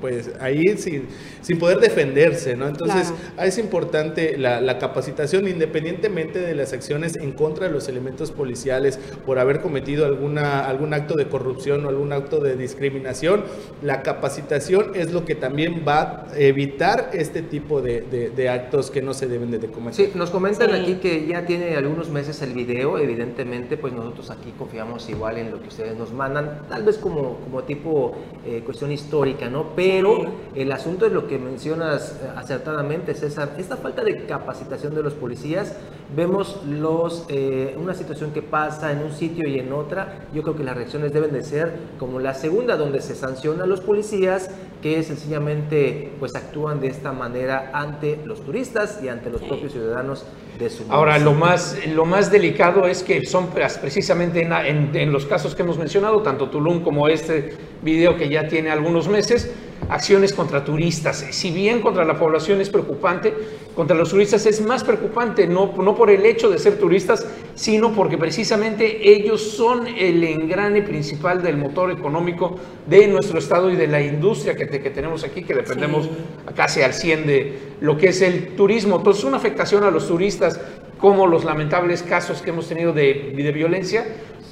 [0.00, 1.06] pues ahí sin,
[1.42, 2.66] sin poder defenderse, ¿no?
[2.66, 8.98] Entonces, es importante la, capacitación independientemente de las acciones en contra de los elementos policiales
[9.26, 13.44] por haber cometido alguna, algún acto de corrupción o algún acto de discriminación.
[13.82, 19.02] La capacitación es lo que también va a evitar este tipo de, de, actos que
[19.02, 20.06] no se deben de cometer.
[20.06, 24.52] Sí, nos comentan aquí que ya tiene algunos meses el video evidentemente, pues nosotros aquí
[24.56, 28.12] confiamos igual en lo que ustedes nos mandan, tal vez como, como tipo
[28.44, 29.74] eh, cuestión histórica, ¿no?
[29.76, 35.02] Pero el asunto es lo que mencionas eh, acertadamente, César, esta falta de capacitación de
[35.02, 35.76] los policías,
[36.14, 40.56] vemos los, eh, una situación que pasa en un sitio y en otra, yo creo
[40.56, 44.50] que las reacciones deben de ser como la segunda, donde se sanciona a los policías
[44.82, 50.24] que sencillamente pues actúan de esta manera ante los turistas y ante los propios ciudadanos
[50.58, 55.26] de su Ahora, lo más, lo más delicado es que son precisamente en, en, los
[55.26, 59.52] casos que hemos mencionado, tanto Tulum como este video que ya tiene algunos meses,
[59.88, 61.26] acciones contra turistas.
[61.30, 63.34] Si bien contra la población es preocupante,
[63.74, 67.92] contra los turistas es más preocupante, no, no por el hecho de ser turistas, sino
[67.92, 72.56] porque precisamente ellos son el engrane principal del motor económico
[72.86, 76.08] de nuestro estado y de la industria que, que tenemos aquí, que dependemos
[76.54, 78.96] casi al 100 de lo que es el turismo.
[78.96, 80.60] Entonces, una afectación a los turistas
[81.00, 84.04] como los lamentables casos que hemos tenido de, de violencia,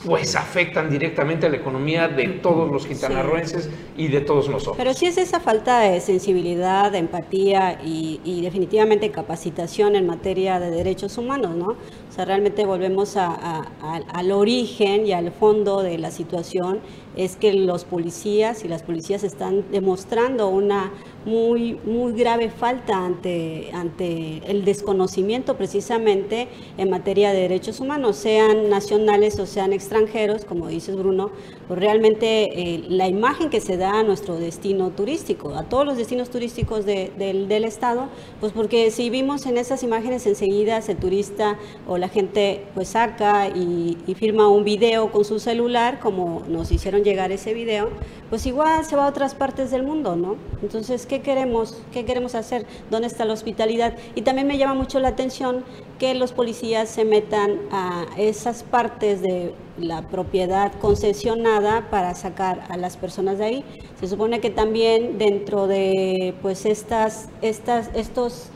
[0.04, 4.76] pues afectan directamente a la economía de todos los quintanarroenses y de todos nosotros.
[4.76, 10.70] Pero sí es esa falta de sensibilidad, de empatía y, definitivamente capacitación en materia de
[10.70, 11.66] derechos humanos, ¿no?
[11.66, 16.80] O sea, realmente volvemos al origen y al fondo de la situación,
[17.18, 20.92] es que los policías y las policías están demostrando una
[21.26, 26.48] muy, muy grave falta ante, ante el desconocimiento precisamente
[26.78, 31.30] en materia de derechos humanos, sean nacionales o sean extranjeros, como dices Bruno,
[31.66, 35.96] pues realmente eh, la imagen que se da a nuestro destino turístico, a todos los
[35.96, 38.08] destinos turísticos del, del Estado,
[38.40, 41.58] pues porque si vimos en esas imágenes enseguida el turista
[41.88, 46.70] o la gente pues saca y, y firma un video con su celular, como nos
[46.70, 47.88] hicieron llegar ese video,
[48.28, 50.36] pues igual se va a otras partes del mundo, ¿no?
[50.62, 51.82] Entonces, ¿qué queremos?
[51.92, 52.66] ¿Qué queremos hacer?
[52.90, 53.96] ¿Dónde está la hospitalidad?
[54.14, 55.64] Y también me llama mucho la atención
[55.98, 62.76] que los policías se metan a esas partes de la propiedad concesionada para sacar a
[62.76, 63.64] las personas de ahí.
[64.00, 68.50] Se supone que también dentro de pues estas, estas, estos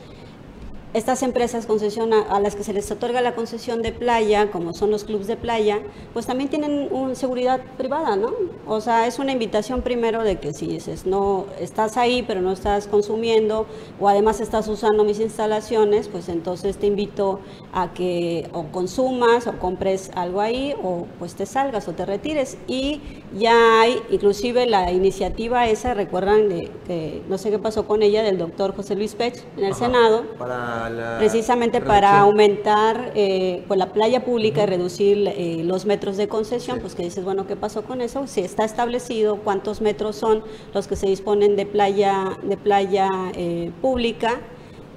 [0.94, 4.90] estas empresas concesión a, las que se les otorga la concesión de playa, como son
[4.90, 5.80] los clubes de playa,
[6.12, 8.32] pues también tienen una seguridad privada, ¿no?
[8.66, 12.52] O sea, es una invitación primero de que si dices, no, estás ahí, pero no
[12.52, 13.66] estás consumiendo,
[14.00, 17.40] o además estás usando mis instalaciones, pues entonces te invito
[17.72, 22.58] a que o consumas o compres algo ahí, o pues te salgas o te retires.
[22.66, 23.00] Y
[23.34, 28.22] ya hay, inclusive la iniciativa esa, recuerdan de, que no sé qué pasó con ella,
[28.22, 30.24] del doctor José Luis Pech en el Senado.
[30.38, 30.81] Para
[31.18, 36.80] precisamente para aumentar eh, pues la playa pública y reducir eh, los metros de concesión,
[36.80, 38.26] pues que dices, bueno, ¿qué pasó con eso?
[38.26, 40.42] Si está establecido cuántos metros son
[40.74, 44.40] los que se disponen de playa, de playa eh, pública,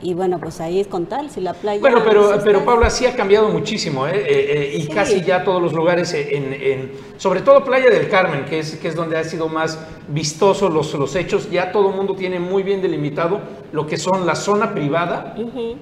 [0.01, 1.79] y bueno, pues ahí es con tal, si la playa...
[1.79, 4.11] Bueno, pero, pero Paula, sí ha cambiado muchísimo, ¿eh?
[4.15, 8.45] eh, eh y casi ya todos los lugares, en, en, sobre todo Playa del Carmen,
[8.45, 11.95] que es, que es donde ha sido más vistoso los, los hechos, ya todo el
[11.95, 13.39] mundo tiene muy bien delimitado
[13.72, 15.36] lo que son la zona privada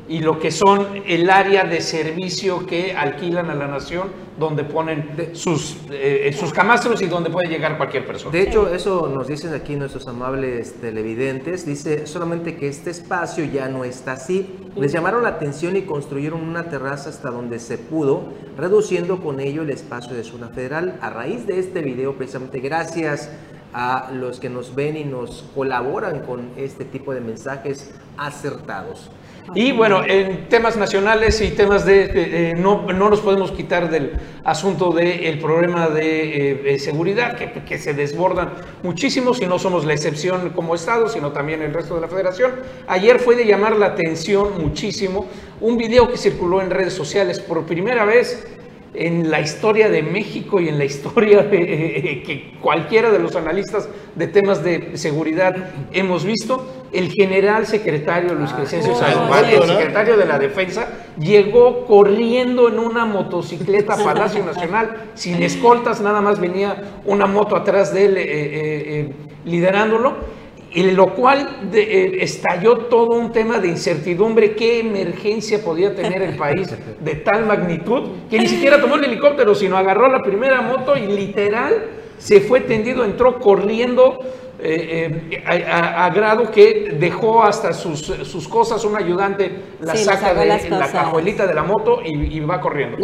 [0.07, 4.07] y lo que son el área de servicio que alquilan a la nación,
[4.37, 8.31] donde ponen sus, eh, sus camastros y donde puede llegar cualquier persona.
[8.31, 13.67] De hecho, eso nos dicen aquí nuestros amables televidentes, dice solamente que este espacio ya
[13.67, 14.49] no está así.
[14.75, 18.23] Les llamaron la atención y construyeron una terraza hasta donde se pudo,
[18.57, 20.97] reduciendo con ello el espacio de zona federal.
[21.01, 23.29] A raíz de este video, precisamente gracias
[23.73, 29.09] a los que nos ven y nos colaboran con este tipo de mensajes acertados.
[29.55, 34.91] Y bueno, en temas nacionales y temas de, no, no, nos podemos quitar del asunto
[34.91, 38.49] del problema de, eh, seguridad, que, que, se desbordan
[38.83, 42.51] muchísimo, si no somos la excepción como Estado, sino también el resto de la federación.
[42.87, 45.27] Ayer fue de llamar la atención muchísimo
[45.61, 48.45] un video que circuló en redes sociales por primera vez
[48.93, 53.35] en la historia de México y en la historia de, eh, que cualquiera de los
[53.35, 55.55] analistas de temas de seguridad
[55.91, 60.87] hemos visto, el general secretario Luis Crescencio oh, el secretario de la Defensa,
[61.19, 67.55] llegó corriendo en una motocicleta a Palacio Nacional, sin escoltas, nada más venía una moto
[67.55, 69.13] atrás de él eh, eh,
[69.45, 70.42] liderándolo
[70.73, 76.35] y lo cual eh, estalló todo un tema de incertidumbre, qué emergencia podía tener el
[76.35, 76.67] país
[76.99, 81.05] de tal magnitud, que ni siquiera tomó el helicóptero, sino agarró la primera moto y
[81.07, 84.19] literal se fue tendido, entró corriendo
[84.65, 89.51] eh, eh, a, grado que dejó hasta sus, sus cosas, un ayudante
[89.81, 92.97] la saca de la cajuelita de la moto y, va corriendo.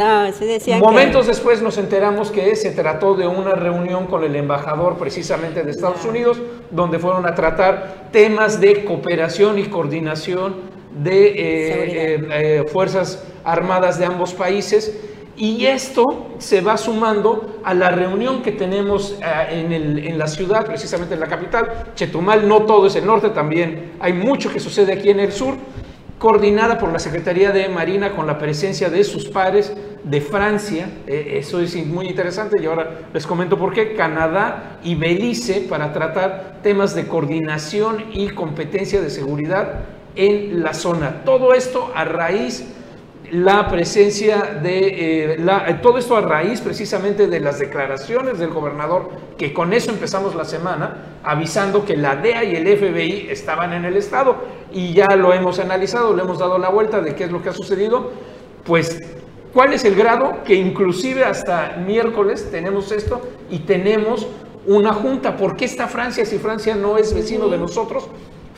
[0.79, 5.71] Momentos después nos enteramos que se trató de una reunión con el embajador precisamente de
[5.71, 6.39] Estados Unidos,
[6.71, 10.55] donde fueron a tratar temas de cooperación y coordinación
[11.03, 14.97] de eh, Fuerzas Armadas de ambos países
[15.39, 16.03] y esto
[16.37, 21.27] se va sumando a la reunión que tenemos eh, en, la ciudad, precisamente en la
[21.27, 25.31] capital, Chetumal, no todo es el norte, también hay mucho que sucede aquí en el
[25.31, 25.55] sur,
[26.19, 29.73] coordinada por la Secretaría de Marina con la presencia de sus pares
[30.03, 34.95] de Francia, eh, eso es muy interesante y ahora les comento por qué, Canadá y
[34.95, 39.85] Belice para tratar temas de coordinación y competencia de seguridad
[40.17, 41.21] en la zona.
[41.23, 42.65] Todo esto a raíz
[43.31, 49.09] la presencia de eh, la, todo esto a raíz precisamente de las declaraciones del gobernador,
[49.37, 53.85] que con eso empezamos la semana, avisando que la DEA y el FBI estaban en
[53.85, 54.37] el estado
[54.71, 57.49] y ya lo hemos analizado, le hemos dado la vuelta de qué es lo que
[57.49, 58.11] ha sucedido,
[58.63, 58.99] pues
[59.53, 64.27] cuál es el grado que inclusive hasta miércoles tenemos esto y tenemos
[64.65, 65.37] una junta.
[65.37, 68.07] ¿Por qué está Francia si Francia no es vecino de nosotros?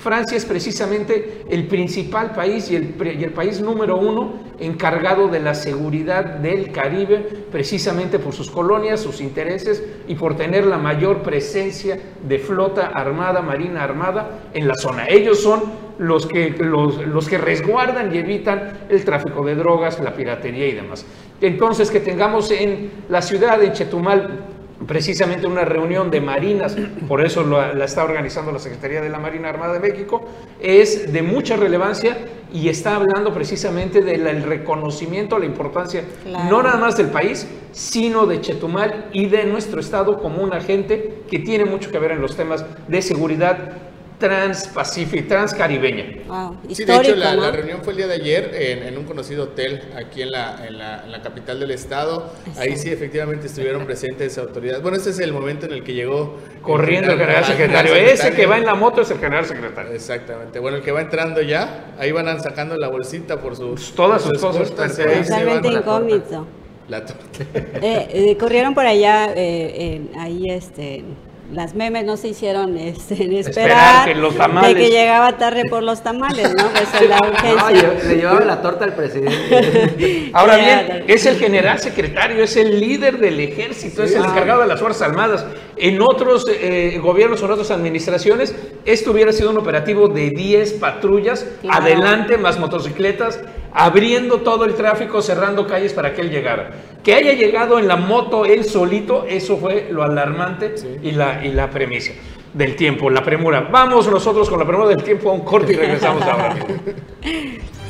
[0.01, 6.25] Francia es precisamente el principal país y el, país número uno encargado de la seguridad
[6.25, 7.19] del Caribe,
[7.51, 13.43] precisamente por sus colonias, sus intereses y por tener la mayor presencia de flota armada,
[13.43, 15.07] marina armada en la zona.
[15.07, 15.61] Ellos son
[15.99, 21.05] los que resguardan y evitan el tráfico de drogas, la piratería y demás.
[21.41, 26.75] Entonces, que tengamos en la ciudad de Chetumal precisamente una reunión de marinas,
[27.07, 30.25] por eso la está organizando la Secretaría de la Marina Armada de México,
[30.59, 32.17] es de mucha relevancia
[32.53, 38.41] y está hablando precisamente del reconocimiento, la importancia, no nada más del país, sino de
[38.41, 42.35] Chetumal y de nuestro estado como un agente que tiene mucho que ver en los
[42.35, 43.90] temas de seguridad
[44.21, 46.23] transpacífica, transcaribeña.
[46.27, 49.81] Wow, sí, de hecho la, reunión fue el día de ayer en, un conocido hotel
[49.97, 52.31] aquí en la, en la, capital del estado.
[52.57, 54.81] Ahí sí efectivamente estuvieron presentes autoridades.
[54.81, 56.37] Bueno, este es el momento en el que llegó...
[56.61, 57.95] Corriendo el general, secretario.
[57.95, 59.91] Ese que va en la moto es el general secretario.
[59.91, 60.59] Exactamente.
[60.59, 63.81] Bueno, el que va entrando ya, ahí van sacando la bolsita por sus...
[63.81, 64.69] Pues todas sus cosas.
[64.69, 66.47] Totalmente incógnito.
[66.87, 67.23] La torta.
[67.53, 71.03] Eh, eh, corrieron por allá, eh, ahí este
[71.51, 76.53] las memes no se hicieron este, en esperar, de que llegaba tarde por los tamales,
[76.55, 76.63] ¿no?
[76.71, 77.93] Pues la urgencia.
[78.07, 80.31] le llevaba la torta al presidente.
[80.33, 84.67] Ahora bien, es el general secretario, es el líder del ejército, es el encargado de
[84.67, 85.45] las Fuerzas Armadas.
[85.77, 90.73] En otros eh, gobiernos o en otras administraciones, esto hubiera sido un operativo de 10
[90.73, 93.39] patrullas, adelante, más motocicletas,
[93.73, 96.71] abriendo todo el tráfico, cerrando calles para que él llegara.
[97.03, 101.51] Que haya llegado en la moto él solito, eso fue lo alarmante y, la, y
[101.51, 102.13] la premisa
[102.53, 103.61] del tiempo, la premura.
[103.71, 106.55] Vamos nosotros con la premura del tiempo a un corte y regresamos ahora.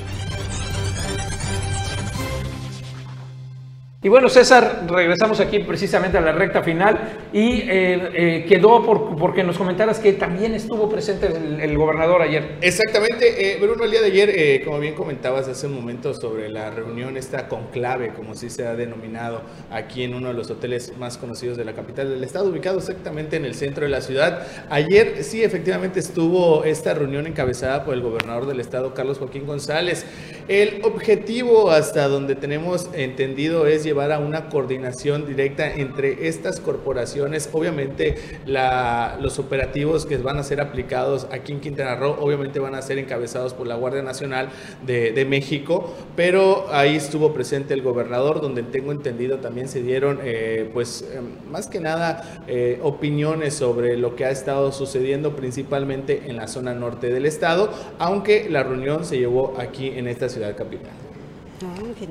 [4.03, 9.15] Y bueno, César, regresamos aquí precisamente a la recta final y eh, eh, quedó por,
[9.15, 12.57] porque nos comentaras que también estuvo presente el, gobernador ayer.
[12.61, 16.71] Exactamente, eh, Bruno, el día de ayer, como bien comentabas hace un momento sobre la
[16.71, 21.19] reunión esta conclave, como sí se ha denominado aquí en uno de los hoteles más
[21.19, 24.47] conocidos de la capital del estado, ubicado exactamente en el centro de la ciudad.
[24.71, 30.07] Ayer sí, efectivamente estuvo esta reunión encabezada por el gobernador del estado, Carlos Joaquín González.
[30.47, 37.49] El objetivo, hasta donde tenemos entendido, es llevar a una coordinación directa entre estas corporaciones.
[37.51, 38.15] Obviamente
[39.19, 42.97] los operativos que van a ser aplicados aquí en Quintana Roo, obviamente van a ser
[42.97, 44.49] encabezados por la Guardia Nacional
[44.85, 50.69] de, México, pero ahí estuvo presente el gobernador, donde tengo entendido también se dieron, eh,
[50.73, 56.37] pues em, más que nada, eh, opiniones sobre lo que ha estado sucediendo principalmente en
[56.37, 61.10] la zona norte del estado, aunque la reunión se llevó aquí en esta ciudad capital.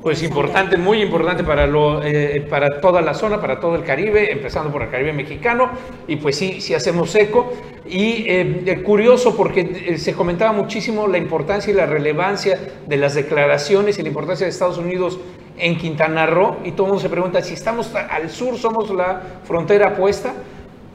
[0.00, 4.30] Pues importante, muy importante para, lo, eh, para toda la zona, para todo el Caribe,
[4.30, 5.70] empezando por el Caribe mexicano,
[6.06, 7.52] y pues sí, sí hacemos eco.
[7.86, 13.14] Y eh, eh, curioso porque se comentaba muchísimo la importancia y la relevancia de las
[13.14, 15.18] declaraciones y la importancia de Estados Unidos
[15.58, 19.20] en Quintana Roo, y todo el mundo se pregunta si estamos al sur, somos la
[19.44, 20.34] frontera apuesta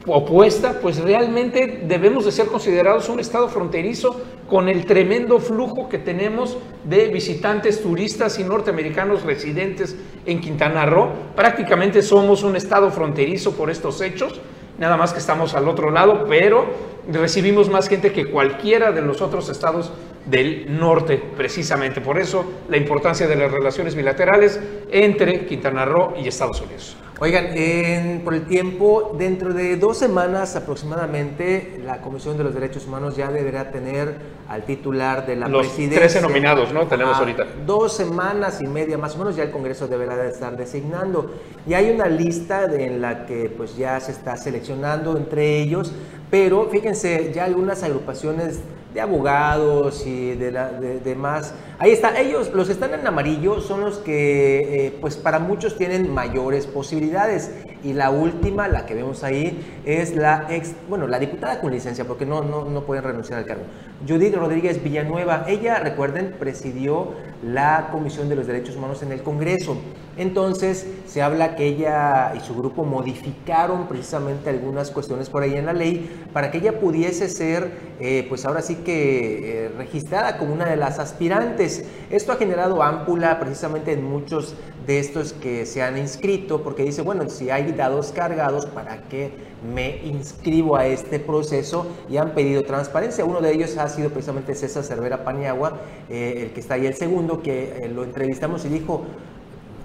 [0.06, 5.98] opuesta, pues realmente debemos de ser considerados un estado fronterizo con el tremendo flujo que
[5.98, 11.10] tenemos de visitantes turistas y norteamericanos residentes en Quintana Roo.
[11.34, 14.40] Prácticamente somos un estado fronterizo por estos hechos,
[14.78, 16.66] nada más que estamos al otro lado, pero
[17.10, 19.90] recibimos más gente que cualquiera de los otros estados
[20.26, 22.00] del norte, precisamente.
[22.00, 26.96] Por eso la importancia de las relaciones bilaterales entre Quintana Roo y Estados Unidos.
[27.18, 33.16] Oigan, por el tiempo, dentro de dos semanas aproximadamente, la Comisión de los Derechos Humanos
[33.16, 36.00] ya deberá tener al titular de la los presidencia.
[36.00, 36.86] 13 nominados, ¿no?
[36.86, 37.46] Tenemos ahorita.
[37.64, 41.30] Dos semanas y media más o menos, ya el Congreso deberá de estar designando.
[41.66, 45.94] Y hay una lista en la que pues ya se está seleccionando entre ellos,
[46.30, 48.60] pero fíjense, ya algunas agrupaciones
[48.96, 51.52] de abogados y de, la, demás.
[51.78, 55.76] Ahí está, ellos, los que están en amarillo son los que, eh, pues para muchos
[55.76, 57.50] tienen mayores posibilidades.
[57.84, 62.06] Y la última, la que vemos ahí, es la ex, bueno, la diputada con licencia,
[62.06, 63.64] porque no, no, no pueden renunciar al cargo.
[64.06, 69.78] Judith Rodríguez Villanueva, ella, recuerden, presidió la Comisión de los Derechos Humanos en el Congreso.
[70.18, 75.66] Entonces, se habla que ella y su grupo modificaron precisamente algunas cuestiones por ahí en
[75.66, 77.70] la ley para que ella pudiese ser,
[78.00, 81.84] eh, pues ahora sí que eh, registrada como una de las aspirantes.
[82.10, 84.54] Esto ha generado ámpula precisamente en muchos
[84.86, 89.30] de estos que se han inscrito, porque dice, bueno, si hay dados cargados, ¿para qué
[89.74, 91.86] me inscribo a este proceso?
[92.08, 93.24] Y han pedido transparencia.
[93.24, 96.94] Uno de ellos ha sido precisamente César Cervera Paniagua, eh, el que está ahí el
[96.94, 99.04] segundo, que eh, lo entrevistamos y dijo,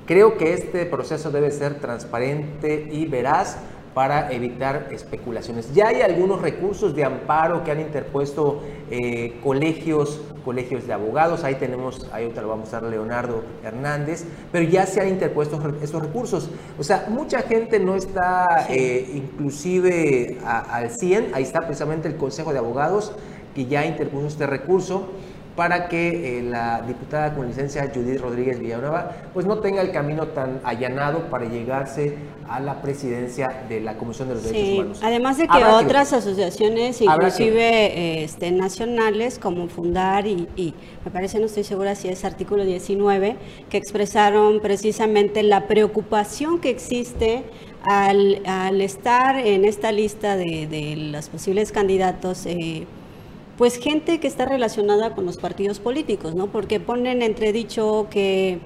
[0.06, 3.58] creo que este proceso debe ser transparente y veraz
[3.94, 5.74] para evitar especulaciones.
[5.74, 11.56] Ya hay algunos recursos de amparo que han interpuesto eh, colegios, colegios de abogados, ahí
[11.56, 16.02] tenemos, ahí ahorita lo vamos a dar Leonardo Hernández, pero ya se han interpuesto estos
[16.02, 16.50] recursos.
[16.80, 22.54] O sea, mucha gente no está eh, inclusive al 100, ahí está precisamente el Consejo
[22.54, 23.14] de Abogados
[23.54, 25.10] que ya interpuso este recurso
[25.56, 30.28] para que eh, la diputada con licencia Judith Rodríguez Villanueva pues no tenga el camino
[30.28, 35.00] tan allanado para llegarse a la presidencia de la Comisión de los Derechos Humanos.
[35.04, 40.74] Además de que otras asociaciones, inclusive este, nacionales, como Fundar y, y,
[41.06, 43.38] me parece, no estoy segura si es artículo 19,
[43.70, 47.44] que expresaron precisamente la preocupación que existe
[47.84, 52.46] al, al estar en esta lista de, de los posibles candidatos.
[52.46, 52.86] Eh,
[53.62, 56.48] pues gente que está relacionada con los partidos políticos, ¿no?
[56.48, 58.58] Porque ponen entredicho que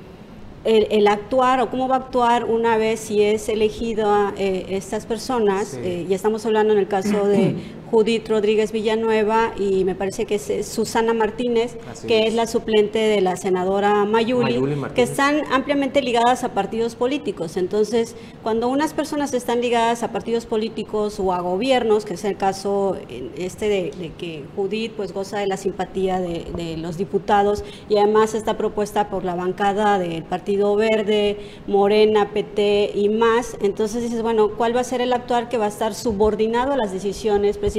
[0.63, 5.73] el, actuar o cómo va a actuar una vez si es elegido eh, estas personas,
[5.73, 7.57] eh, y estamos hablando en el caso de
[7.91, 11.77] Judith Rodríguez Villanueva y me parece que es eh, Susana Martínez,
[12.07, 12.33] que es.
[12.33, 14.61] la suplente de la senadora Mayuli,
[14.93, 17.57] que están ampliamente ligadas a partidos políticos.
[17.57, 22.37] Entonces, cuando unas personas están ligadas a partidos políticos o a gobiernos, que es el
[22.37, 22.97] caso
[23.37, 28.33] este de, que Judith pues goza de la simpatía de, de, los diputados y además
[28.33, 34.49] está propuesta por la bancada del Partido Verde, Morena, PT y más, entonces dices, bueno,
[34.57, 37.74] ¿cuál va a ser el actuar que va a estar subordinado a las decisiones precisamente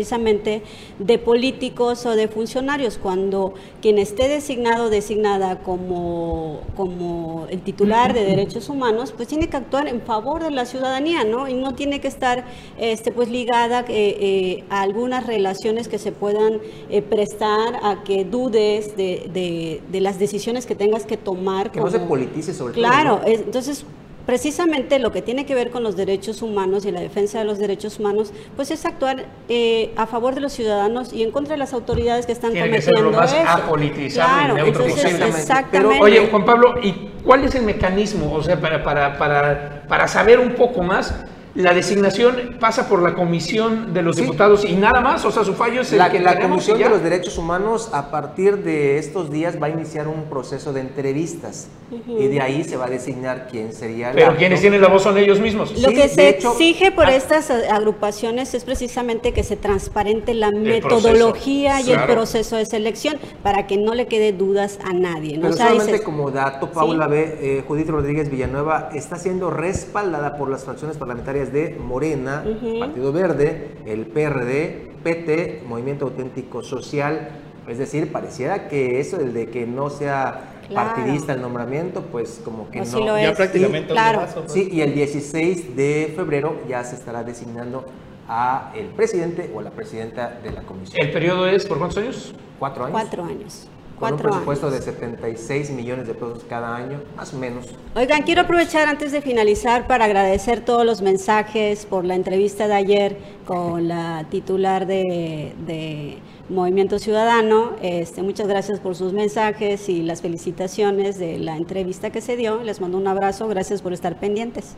[0.98, 8.12] de políticos o de funcionarios, cuando quien esté designado o designada como, como el titular
[8.12, 11.48] de derechos humanos, pues tiene que actuar en favor de la ciudadanía, ¿no?
[11.48, 12.44] Y no tiene que estar
[12.78, 18.24] este, pues ligada eh, eh, a algunas relaciones que se puedan eh, prestar a que
[18.24, 21.72] dudes de, de, las decisiones que tengas que tomar.
[21.72, 23.24] Que no se politice sobre claro, todo.
[23.24, 23.86] Claro, entonces
[24.26, 27.58] precisamente lo que tiene que ver con los derechos humanos y la defensa de los
[27.58, 31.58] derechos humanos, pues es actuar eh, a favor de los ciudadanos y en contra de
[31.58, 33.48] las autoridades que están tiene cometiendo que ser lo más eso.
[33.48, 35.28] apolitizado y neutro posible.
[35.28, 35.94] Exactamente.
[35.94, 36.92] Pero, oye, Juan Pablo, ¿y
[37.24, 38.34] cuál es el mecanismo?
[38.34, 41.14] O sea, para, para, para, para saber un poco más,
[41.56, 45.54] la designación pasa por la comisión de los diputados y nada más, o sea, su
[45.54, 49.30] fallo es el la, que la comisión de los derechos humanos a partir de estos
[49.30, 51.68] días va a iniciar un proceso de entrevistas
[52.06, 54.12] y de ahí se va a designar quién sería.
[54.12, 55.80] Pero quienes tienen la voz son ellos mismos.
[55.80, 61.92] Lo que se exige por estas agrupaciones es precisamente que se transparente la metodología y
[61.92, 65.36] el proceso de selección para que no le quede dudas a nadie.
[65.36, 65.42] ¿no?
[65.42, 67.38] Pero o sea, solamente como dato, Paula B.
[67.40, 72.78] Eh, Judith Rodríguez Villanueva está siendo respaldada por las fracciones parlamentarias de Morena, uh -huh.
[72.80, 77.28] Partido Verde, el PRD, PT, Movimiento Auténtico Social.
[77.68, 80.94] Es decir, pareciera que eso, el de que no sea claro.
[80.94, 82.90] partidista el nombramiento, pues como que o no.
[82.90, 83.36] Si lo ya es.
[83.36, 84.20] prácticamente sí, claro.
[84.20, 84.52] paso, pues.
[84.52, 87.84] Sí, y el 16 de febrero ya se estará designando
[88.28, 91.00] a el presidente o a la presidenta de la comisión.
[91.00, 92.34] ¿El periodo es por cuántos años?
[92.58, 93.00] Cuatro años.
[93.00, 93.68] Cuatro años.
[93.98, 94.84] Con un presupuesto años.
[94.84, 97.66] de 76 millones de pesos cada año, más o menos.
[97.94, 102.74] Oigan, quiero aprovechar antes de finalizar para agradecer todos los mensajes por la entrevista de
[102.74, 103.16] ayer
[103.46, 106.18] con la titular de, de
[106.48, 107.72] Movimiento Ciudadano.
[107.82, 112.62] Este, muchas gracias por sus mensajes y las felicitaciones de la entrevista que se dio.
[112.62, 114.76] Les mando un abrazo, gracias por estar pendientes.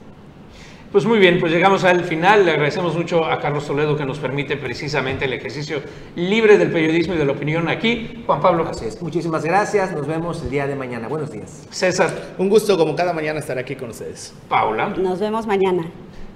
[0.91, 2.47] Pues muy bien, pues llegamos al final.
[2.47, 5.83] Le agradecemos mucho a Carlos Toledo que nos permite precisamente el ejercicio
[6.17, 8.23] libre del periodismo y de la opinión aquí.
[8.25, 8.67] Juan Pablo.
[8.67, 9.03] Así es.
[9.03, 9.93] Muchísimas gracias.
[9.93, 11.07] Nos vemos el día de mañana.
[11.07, 11.67] Buenos días.
[11.71, 12.11] César.
[12.39, 14.33] Un gusto como cada mañana estar aquí con ustedes.
[14.49, 14.89] Paula.
[14.97, 15.91] Nos vemos mañana.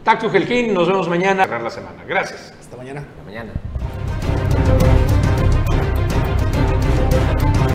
[0.05, 1.45] Tacto Gelquín, nos vemos mañana.
[1.45, 2.05] Cerrar la semana.
[2.07, 2.53] Gracias.
[2.61, 3.01] Hasta mañana.
[3.01, 3.53] Hasta mañana.